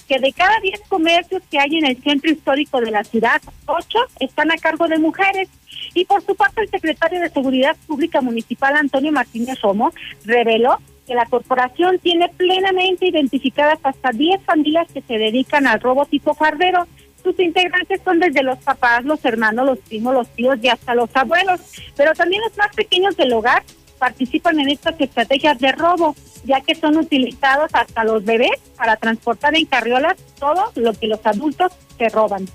que 0.09 0.19
de 0.19 0.33
cada 0.33 0.59
10 0.61 0.81
comercios 0.89 1.43
que 1.51 1.59
hay 1.59 1.77
en 1.77 1.87
el 1.87 2.03
centro 2.03 2.31
histórico 2.31 2.81
de 2.81 2.91
la 2.91 3.05
ciudad, 3.05 3.41
8 3.67 3.99
están 4.21 4.51
a 4.51 4.57
cargo 4.57 4.87
de 4.89 4.99
mujeres. 4.99 5.49
Y 5.95 6.05
por 6.05 6.23
su 6.25 6.35
parte, 6.35 6.63
el 6.63 6.71
secretario 6.71 7.21
de 7.21 7.31
Seguridad 7.31 7.77
Pública 7.87 8.21
Municipal, 8.21 8.77
Antonio 8.77 9.13
Martínez 9.13 9.61
Romo, 9.61 9.93
reveló 10.25 10.79
que 11.07 11.15
la 11.15 11.27
corporación 11.27 11.99
tiene 11.99 12.29
plenamente 12.31 13.07
identificadas 13.07 13.79
hasta 13.83 14.11
10 14.11 14.43
familias 14.43 14.89
que 14.93 15.03
se 15.03 15.19
dedican 15.19 15.67
al 15.67 15.81
robo 15.81 16.07
tipo 16.07 16.35
fardero. 16.35 16.87
Sus 17.23 17.39
integrantes 17.41 18.01
son 18.05 18.21
desde 18.21 18.43
los 18.43 18.59
papás, 18.59 19.05
los 19.05 19.25
hermanos, 19.25 19.67
los 19.67 19.79
primos, 19.79 20.15
los 20.15 20.29
tíos 20.31 20.59
y 20.63 20.69
hasta 20.69 20.95
los 20.95 21.15
abuelos. 21.15 21.61
Pero 21.97 22.13
también 22.15 22.43
los 22.43 22.57
más 22.57 22.75
pequeños 22.75 23.17
del 23.17 23.33
hogar 23.33 23.63
participan 23.99 24.61
en 24.61 24.71
estas 24.71 25.01
estrategias 25.01 25.59
de 25.59 25.73
robo, 25.73 26.15
ya 26.45 26.61
que 26.61 26.75
son 26.75 26.97
utilizados 26.97 27.71
hasta 27.75 28.05
los 28.05 28.25
bebés 28.25 28.59
para 28.77 28.97
transportar 28.97 29.55
en 29.57 29.67
carriolas 29.67 30.17
todo 30.39 30.73
lo 30.77 30.93
que 30.93 31.09
los 31.09 31.25
adultos 31.27 31.73
se 31.99 32.09
roban. 32.11 32.47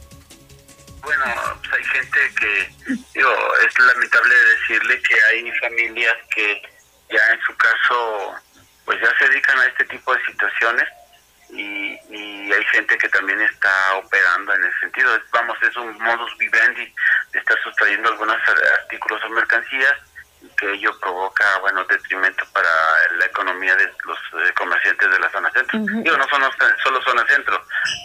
Bueno, 1.02 1.26
pues 1.60 1.74
hay 1.74 1.84
gente 1.86 2.20
que, 2.40 2.94
digo, 3.14 3.32
es 3.66 3.80
lamentable 3.80 4.36
decirle 4.60 5.02
que 5.02 5.16
hay 5.30 5.52
familias 5.60 6.16
que 6.36 6.62
ya 7.10 7.22
en 7.34 7.42
su 7.42 7.56
caso, 7.56 8.36
pues 8.86 9.00
ya 9.02 9.10
se 9.18 9.30
dedican 9.30 9.58
a 9.60 9.66
este 9.66 9.86
tipo 9.86 10.14
de 10.14 10.26
situaciones 10.26 10.88
y, 11.50 11.98
y 12.10 12.52
hay 12.52 12.64
gente 12.66 12.98
que 12.98 13.10
también 13.10 13.42
está 13.42 13.96
operando 13.96 14.54
en 14.54 14.64
ese 14.66 14.80
sentido. 14.82 15.20
Vamos, 15.32 15.58
es 15.64 15.76
un 15.78 15.98
modus 15.98 16.38
vivendi 16.38 16.94
de 17.32 17.40
estar 17.40 17.58
sustrayendo 17.64 18.10
algunos 18.10 18.38
artículos 18.82 19.24
o 19.24 19.30
mercancías 19.30 19.94
que 20.58 20.72
ello 20.74 20.98
provoca, 21.00 21.58
bueno, 21.60 21.84
detrimento 21.86 22.44
para 22.54 22.70
la 23.18 23.26
economía 23.26 23.76
de 23.76 23.92
los 24.06 24.18
eh, 24.18 24.54
comerciantes 24.58 25.10
de 25.10 25.20
la 25.20 25.30
zona 25.32 25.52
centro. 25.52 25.80
Digo, 25.80 26.18
no 26.18 26.28
son 26.30 26.44
solo 26.84 27.02
zona 27.02 27.26
centro, 27.28 27.64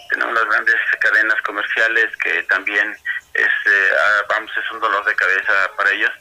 tenemos 0.09 0.33
las 0.33 0.45
grandes 0.45 0.75
cadenas 0.99 1.41
comerciales 1.41 2.15
que 2.17 2.43
también 2.43 2.95
es, 3.33 3.45
eh, 3.45 3.89
ah, 3.99 4.21
vamos, 4.29 4.51
es 4.57 4.71
un 4.71 4.79
dolor 4.79 5.03
de 5.05 5.15
cabeza 5.15 5.71
para 5.77 5.91
ellos. 5.91 6.11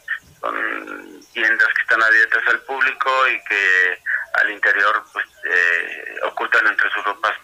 Son 0.41 1.21
tiendas 1.33 1.69
que 1.75 1.83
están 1.83 2.03
abiertas 2.03 2.43
al 2.49 2.61
público 2.61 3.29
y 3.29 3.45
que 3.45 3.99
al 4.35 4.51
interior 4.51 5.05
pues 5.13 5.27
eh, 5.45 6.17
ocultan 6.25 6.67
entre 6.67 6.91
sus 6.91 7.05
ropas 7.05 7.37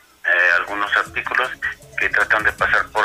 algunos 0.56 0.94
artículos 0.96 1.50
que 1.98 2.08
tratan 2.10 2.44
de 2.44 2.52
pasar 2.52 2.86
por 2.90 3.04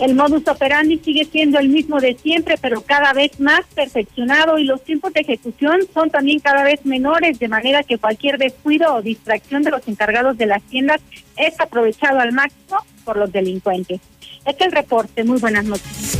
el 0.00 0.14
modus 0.14 0.48
operandi 0.48 0.98
sigue 0.98 1.26
siendo 1.26 1.58
el 1.58 1.68
mismo 1.68 2.00
de 2.00 2.14
siempre, 2.14 2.56
pero 2.60 2.80
cada 2.80 3.12
vez 3.12 3.38
más 3.38 3.66
perfeccionado 3.74 4.58
y 4.58 4.64
los 4.64 4.82
tiempos 4.82 5.12
de 5.12 5.20
ejecución 5.20 5.80
son 5.92 6.10
también 6.10 6.40
cada 6.40 6.64
vez 6.64 6.84
menores, 6.86 7.38
de 7.38 7.48
manera 7.48 7.82
que 7.82 7.98
cualquier 7.98 8.38
descuido 8.38 8.94
o 8.94 9.02
distracción 9.02 9.62
de 9.62 9.70
los 9.70 9.86
encargados 9.86 10.38
de 10.38 10.46
las 10.46 10.62
tiendas 10.62 11.00
es 11.36 11.58
aprovechado 11.60 12.18
al 12.18 12.32
máximo 12.32 12.78
por 13.04 13.18
los 13.18 13.30
delincuentes. 13.30 14.00
Este 14.46 14.64
es 14.64 14.68
el 14.68 14.72
reporte. 14.72 15.22
Muy 15.22 15.38
buenas 15.38 15.64
noches. 15.64 16.18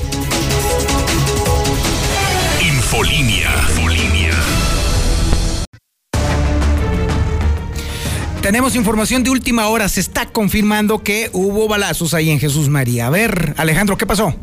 Infolinia. 2.63 3.51
Tenemos 8.43 8.75
información 8.75 9.23
de 9.23 9.29
última 9.29 9.69
hora. 9.69 9.87
Se 9.91 10.01
está 10.01 10.25
confirmando 10.25 11.03
que 11.05 11.29
hubo 11.35 11.69
balazos 11.69 12.15
ahí 12.15 12.31
en 12.31 12.41
Jesús 12.41 12.71
María. 12.71 13.07
A 13.07 13.11
ver, 13.11 13.53
Alejandro, 13.59 13.99
¿qué 13.99 14.07
pasó? 14.07 14.35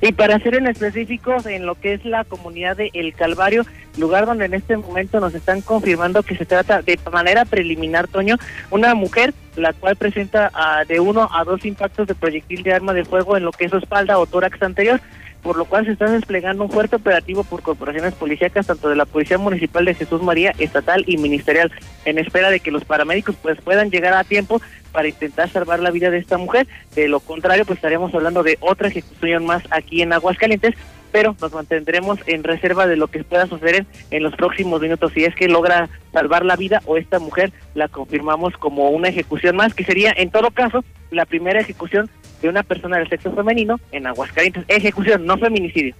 Y 0.00 0.12
para 0.12 0.38
ser 0.38 0.54
en 0.54 0.66
específico, 0.66 1.36
en 1.44 1.66
lo 1.66 1.74
que 1.74 1.92
es 1.92 2.04
la 2.06 2.24
comunidad 2.24 2.78
de 2.78 2.90
El 2.94 3.12
Calvario, 3.14 3.66
lugar 3.98 4.24
donde 4.24 4.46
en 4.46 4.54
este 4.54 4.78
momento 4.78 5.20
nos 5.20 5.34
están 5.34 5.60
confirmando 5.60 6.22
que 6.22 6.36
se 6.36 6.46
trata 6.46 6.80
de 6.80 6.98
manera 7.12 7.44
preliminar, 7.44 8.08
Toño, 8.08 8.36
una 8.70 8.94
mujer 8.94 9.34
la 9.56 9.74
cual 9.74 9.96
presenta 9.96 10.50
ah, 10.54 10.84
de 10.88 10.98
uno 10.98 11.28
a 11.30 11.44
dos 11.44 11.64
impactos 11.66 12.08
de 12.08 12.14
proyectil 12.14 12.62
de 12.62 12.72
arma 12.72 12.94
de 12.94 13.04
fuego 13.04 13.36
en 13.36 13.44
lo 13.44 13.52
que 13.52 13.66
es 13.66 13.70
su 13.70 13.76
espalda 13.76 14.18
o 14.18 14.26
tórax 14.26 14.60
anterior 14.62 15.00
por 15.44 15.58
lo 15.58 15.66
cual 15.66 15.84
se 15.84 15.92
está 15.92 16.10
desplegando 16.10 16.64
un 16.64 16.70
fuerte 16.70 16.96
operativo 16.96 17.44
por 17.44 17.60
corporaciones 17.60 18.14
policíacas, 18.14 18.66
tanto 18.66 18.88
de 18.88 18.96
la 18.96 19.04
Policía 19.04 19.36
Municipal 19.36 19.84
de 19.84 19.94
Jesús 19.94 20.22
María, 20.22 20.54
estatal 20.58 21.04
y 21.06 21.18
ministerial, 21.18 21.70
en 22.06 22.18
espera 22.18 22.48
de 22.48 22.60
que 22.60 22.70
los 22.70 22.86
paramédicos 22.86 23.36
pues 23.42 23.60
puedan 23.60 23.90
llegar 23.90 24.14
a 24.14 24.24
tiempo 24.24 24.62
para 24.90 25.06
intentar 25.06 25.50
salvar 25.50 25.80
la 25.80 25.90
vida 25.90 26.08
de 26.10 26.16
esta 26.16 26.38
mujer. 26.38 26.66
De 26.94 27.08
lo 27.08 27.20
contrario, 27.20 27.66
pues 27.66 27.76
estaríamos 27.76 28.14
hablando 28.14 28.42
de 28.42 28.56
otra 28.60 28.88
ejecución 28.88 29.44
más 29.44 29.62
aquí 29.70 30.00
en 30.00 30.14
Aguascalientes, 30.14 30.74
pero 31.14 31.36
nos 31.40 31.52
mantendremos 31.52 32.18
en 32.26 32.42
reserva 32.42 32.88
de 32.88 32.96
lo 32.96 33.06
que 33.06 33.22
pueda 33.22 33.46
suceder 33.46 33.86
en 34.10 34.24
los 34.24 34.34
próximos 34.34 34.80
minutos. 34.80 35.12
Si 35.14 35.22
es 35.22 35.32
que 35.36 35.46
logra 35.46 35.88
salvar 36.12 36.44
la 36.44 36.56
vida 36.56 36.82
o 36.86 36.96
esta 36.96 37.20
mujer 37.20 37.52
la 37.76 37.86
confirmamos 37.86 38.54
como 38.54 38.88
una 38.90 39.10
ejecución 39.10 39.54
más, 39.54 39.74
que 39.74 39.84
sería 39.84 40.12
en 40.16 40.32
todo 40.32 40.50
caso 40.50 40.84
la 41.12 41.24
primera 41.24 41.60
ejecución 41.60 42.10
de 42.42 42.48
una 42.48 42.64
persona 42.64 42.98
del 42.98 43.08
sexo 43.08 43.32
femenino 43.32 43.78
en 43.92 44.08
Aguascalientes. 44.08 44.64
Ejecución, 44.66 45.24
no 45.24 45.38
feminicidio. 45.38 45.94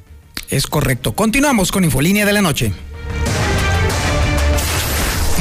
Es 0.51 0.67
correcto. 0.67 1.13
Continuamos 1.13 1.71
con 1.71 1.85
Infolínea 1.85 2.27
de 2.27 2.33
la 2.33 2.43
Noche. 2.43 2.73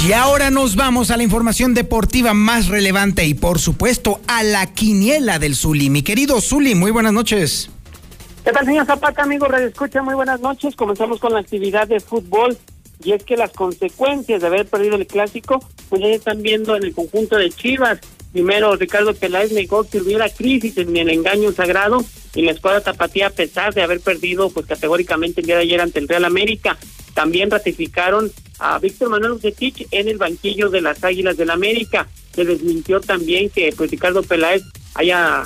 Y 0.06 0.14
ahora 0.14 0.52
nos 0.52 0.76
vamos 0.76 1.10
a 1.10 1.18
la 1.18 1.24
información 1.24 1.74
deportiva 1.74 2.36
más 2.36 2.68
relevante 2.68 3.26
y 3.26 3.34
por 3.34 3.58
supuesto 3.58 4.20
a 4.28 4.44
la 4.44 4.72
quiniela 4.72 5.40
del 5.40 5.56
Zuli. 5.56 5.90
Mi 5.90 6.04
querido 6.04 6.40
Zuli, 6.40 6.76
muy 6.76 6.92
buenas 6.92 7.14
noches. 7.14 7.72
¿Qué 8.46 8.52
tal, 8.52 8.66
señor 8.66 8.86
Zapata, 8.86 9.24
amigo? 9.24 9.48
Radio 9.48 9.68
Escucha, 9.68 10.04
muy 10.04 10.14
buenas 10.14 10.40
noches. 10.40 10.76
Comenzamos 10.76 11.20
con 11.20 11.34
la 11.34 11.40
actividad 11.40 11.88
de 11.88 12.00
fútbol 12.00 12.56
y 13.04 13.14
es 13.14 13.24
que 13.24 13.38
las 13.38 13.52
consecuencias 13.52 14.40
de 14.42 14.48
haber 14.48 14.68
perdido 14.68 14.98
el 14.98 15.08
clásico, 15.08 15.60
pues 15.90 16.02
ya 16.02 16.08
están 16.10 16.44
viendo 16.44 16.76
en 16.76 16.84
el 16.84 16.94
conjunto 16.94 17.36
de 17.36 17.50
Chivas. 17.50 18.00
Primero, 18.32 18.76
Ricardo 18.76 19.16
Peláez 19.16 19.52
negó 19.52 19.84
que 19.84 20.00
hubiera 20.00 20.30
crisis 20.30 20.78
en 20.78 20.96
el 20.96 21.10
engaño 21.10 21.52
sagrado 21.52 22.06
y 22.38 22.44
la 22.44 22.52
escuadra 22.52 22.82
tapatía, 22.82 23.28
a 23.28 23.32
pesar 23.32 23.74
de 23.74 23.82
haber 23.82 24.00
perdido 24.00 24.52
pues 24.52 24.68
categóricamente 24.68 25.42
el 25.42 25.48
día 25.48 25.56
de 25.56 25.64
ayer 25.64 25.82
ante 25.82 25.98
el 25.98 26.08
Real 26.08 26.24
América. 26.24 26.78
También 27.16 27.50
ratificaron 27.50 28.32
a 28.60 28.78
Víctor 28.78 29.10
Manuel 29.10 29.32
Ucetich 29.32 29.88
en 29.90 30.08
el 30.08 30.20
banquillo 30.20 30.70
de 30.70 30.82
las 30.82 31.04
Águilas 31.04 31.36
del 31.36 31.50
América. 31.50 32.08
Se 32.36 32.46
desmintió 32.46 33.02
también 33.02 33.50
que 33.50 33.74
pues 33.76 33.90
Ricardo 33.90 34.22
Peláez 34.22 34.62
haya 34.94 35.46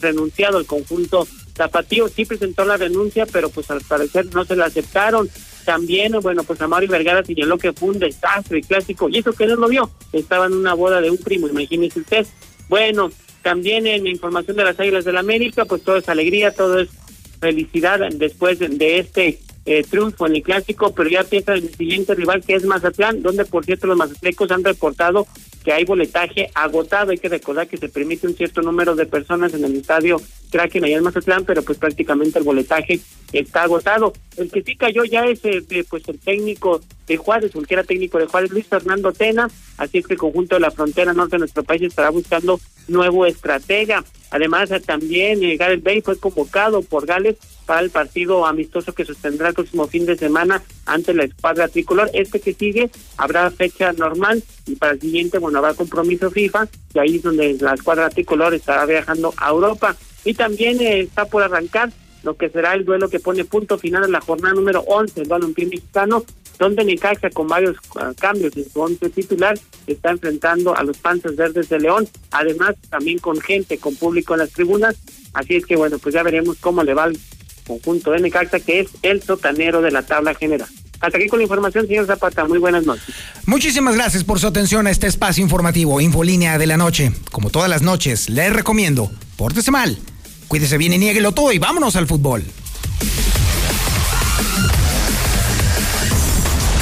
renunciado 0.00 0.58
al 0.58 0.66
conjunto 0.66 1.28
tapatío. 1.54 2.08
Sí 2.08 2.24
presentó 2.24 2.64
la 2.64 2.76
renuncia, 2.76 3.24
pero 3.26 3.48
pues 3.48 3.70
al 3.70 3.80
parecer 3.82 4.26
no 4.34 4.44
se 4.44 4.56
la 4.56 4.64
aceptaron. 4.64 5.30
También, 5.64 6.12
bueno, 6.22 6.42
pues 6.42 6.60
Amari 6.60 6.88
Vergara 6.88 7.24
señaló 7.24 7.56
que 7.56 7.72
fue 7.72 7.90
un 7.90 8.00
desastre 8.00 8.62
clásico. 8.62 9.08
Y 9.08 9.18
eso 9.18 9.32
que 9.32 9.46
no 9.46 9.54
lo 9.54 9.68
vio. 9.68 9.92
Estaba 10.12 10.46
en 10.46 10.54
una 10.54 10.74
boda 10.74 11.00
de 11.00 11.08
un 11.08 11.18
primo, 11.18 11.46
imagínese 11.46 12.00
usted. 12.00 12.26
Bueno, 12.68 13.12
también 13.42 13.86
en 13.86 14.06
información 14.06 14.56
de 14.56 14.64
las 14.64 14.78
Águilas 14.78 15.04
del 15.04 15.16
América, 15.16 15.64
pues 15.64 15.82
todo 15.82 15.96
es 15.96 16.08
alegría, 16.08 16.54
todo 16.54 16.78
es 16.78 16.88
felicidad 17.40 18.00
después 18.12 18.58
de 18.58 18.98
este 18.98 19.40
eh, 19.64 19.82
triunfo 19.88 20.26
en 20.26 20.36
el 20.36 20.42
clásico, 20.42 20.92
pero 20.94 21.08
ya 21.08 21.24
piensa 21.24 21.54
en 21.54 21.64
el 21.64 21.74
siguiente 21.74 22.14
rival 22.14 22.42
que 22.42 22.54
es 22.54 22.64
Mazatlán, 22.64 23.22
donde 23.22 23.44
por 23.44 23.64
cierto 23.64 23.86
los 23.86 23.96
mazatlecos 23.96 24.50
han 24.50 24.64
reportado 24.64 25.26
que 25.62 25.72
hay 25.72 25.84
boletaje 25.84 26.50
agotado. 26.54 27.10
Hay 27.10 27.18
que 27.18 27.28
recordar 27.28 27.68
que 27.68 27.76
se 27.76 27.88
permite 27.88 28.26
un 28.26 28.34
cierto 28.34 28.62
número 28.62 28.94
de 28.94 29.06
personas 29.06 29.54
en 29.54 29.64
el 29.64 29.76
estadio 29.76 30.20
Kraken 30.50 30.84
allá 30.84 30.98
en 30.98 31.04
Mazatlán, 31.04 31.44
pero 31.44 31.62
pues 31.62 31.78
prácticamente 31.78 32.38
el 32.38 32.44
boletaje 32.44 33.00
está 33.32 33.62
agotado. 33.62 34.12
El 34.36 34.50
que 34.50 34.62
sí 34.62 34.76
cayó 34.76 35.04
ya 35.04 35.24
es 35.24 35.40
eh, 35.44 35.62
pues 35.88 36.06
el 36.08 36.18
técnico 36.18 36.80
de 37.06 37.16
Juárez, 37.16 37.52
el 37.54 37.66
era 37.68 37.84
técnico 37.84 38.18
de 38.18 38.26
Juárez, 38.26 38.50
Luis 38.50 38.66
Fernando 38.66 39.12
Tena, 39.12 39.50
así 39.78 39.98
es 39.98 40.06
que 40.06 40.14
el 40.14 40.18
conjunto 40.18 40.56
de 40.56 40.60
la 40.60 40.70
frontera 40.70 41.12
norte 41.12 41.36
de 41.36 41.40
nuestro 41.40 41.62
país 41.64 41.82
estará 41.82 42.10
buscando 42.10 42.60
nuevo 42.88 43.26
estratega. 43.26 44.04
Además, 44.30 44.70
también 44.86 45.42
eh, 45.42 45.56
Gareth 45.56 45.82
Bay 45.82 46.00
fue 46.00 46.18
convocado 46.18 46.82
por 46.82 47.06
Gales 47.06 47.36
para 47.66 47.80
el 47.80 47.90
partido 47.90 48.46
amistoso 48.46 48.94
que 48.94 49.04
sostendrá 49.04 49.48
el 49.48 49.54
próximo 49.54 49.86
fin 49.86 50.06
de 50.06 50.16
semana 50.16 50.62
ante 50.86 51.14
la 51.14 51.24
escuadra 51.24 51.68
tricolor. 51.68 52.10
Este 52.12 52.40
que 52.40 52.54
sigue 52.54 52.90
habrá 53.16 53.50
fecha 53.50 53.92
normal 53.92 54.42
y 54.66 54.76
para 54.76 54.92
el 54.92 55.00
siguiente, 55.00 55.38
habrá 55.58 55.74
compromiso 55.74 56.30
FIFA 56.30 56.68
y 56.94 56.98
ahí 56.98 57.16
es 57.16 57.22
donde 57.22 57.56
la 57.60 57.74
escuadra 57.74 58.10
tricolor 58.10 58.54
estará 58.54 58.86
viajando 58.86 59.34
a 59.36 59.50
Europa. 59.50 59.96
Y 60.24 60.34
también 60.34 60.80
eh, 60.80 61.00
está 61.00 61.24
por 61.24 61.42
arrancar 61.42 61.90
lo 62.22 62.36
que 62.36 62.48
será 62.48 62.74
el 62.74 62.84
duelo 62.84 63.08
que 63.08 63.20
pone 63.20 63.44
punto 63.44 63.78
final 63.78 64.04
a 64.04 64.08
la 64.08 64.20
jornada 64.20 64.54
número 64.54 64.80
11 64.80 65.22
el 65.22 65.28
balompié 65.28 65.66
mexicano, 65.66 66.24
donde 66.58 66.84
Necaxa 66.84 67.30
con 67.30 67.48
varios 67.48 67.76
ah, 67.96 68.12
cambios 68.18 68.56
en 68.56 68.70
su 68.70 68.80
once 68.80 69.10
titular 69.10 69.58
está 69.86 70.10
enfrentando 70.10 70.76
a 70.76 70.84
los 70.84 70.98
Panzas 70.98 71.34
Verdes 71.34 71.68
de 71.68 71.80
León, 71.80 72.08
además 72.30 72.76
también 72.90 73.18
con 73.18 73.40
gente, 73.40 73.78
con 73.78 73.96
público 73.96 74.34
en 74.34 74.40
las 74.40 74.52
tribunas, 74.52 74.96
así 75.32 75.56
es 75.56 75.66
que 75.66 75.76
bueno, 75.76 75.98
pues 75.98 76.14
ya 76.14 76.22
veremos 76.22 76.58
cómo 76.60 76.84
le 76.84 76.94
va 76.94 77.04
al 77.04 77.18
conjunto 77.66 78.12
de 78.12 78.20
Necaxa, 78.20 78.60
que 78.60 78.80
es 78.80 78.90
el 79.02 79.22
sotanero 79.22 79.82
de 79.82 79.90
la 79.90 80.02
tabla 80.02 80.34
general. 80.34 80.68
Hasta 81.02 81.18
aquí 81.18 81.26
con 81.26 81.40
la 81.40 81.42
información, 81.42 81.86
señor 81.86 82.06
Zapata. 82.06 82.44
Muy 82.46 82.58
buenas 82.58 82.86
noches. 82.86 83.14
Muchísimas 83.44 83.96
gracias 83.96 84.22
por 84.22 84.38
su 84.38 84.46
atención 84.46 84.86
a 84.86 84.90
este 84.90 85.08
espacio 85.08 85.42
informativo, 85.42 86.00
Infolínea 86.00 86.58
de 86.58 86.66
la 86.66 86.76
Noche. 86.76 87.12
Como 87.32 87.50
todas 87.50 87.68
las 87.68 87.82
noches, 87.82 88.30
les 88.30 88.52
recomiendo, 88.52 89.10
pórtese 89.36 89.72
mal, 89.72 89.98
cuídese 90.46 90.78
bien 90.78 90.92
y 90.92 90.98
niéguelo 90.98 91.32
todo 91.32 91.52
y 91.52 91.58
vámonos 91.58 91.96
al 91.96 92.06
fútbol. 92.06 92.44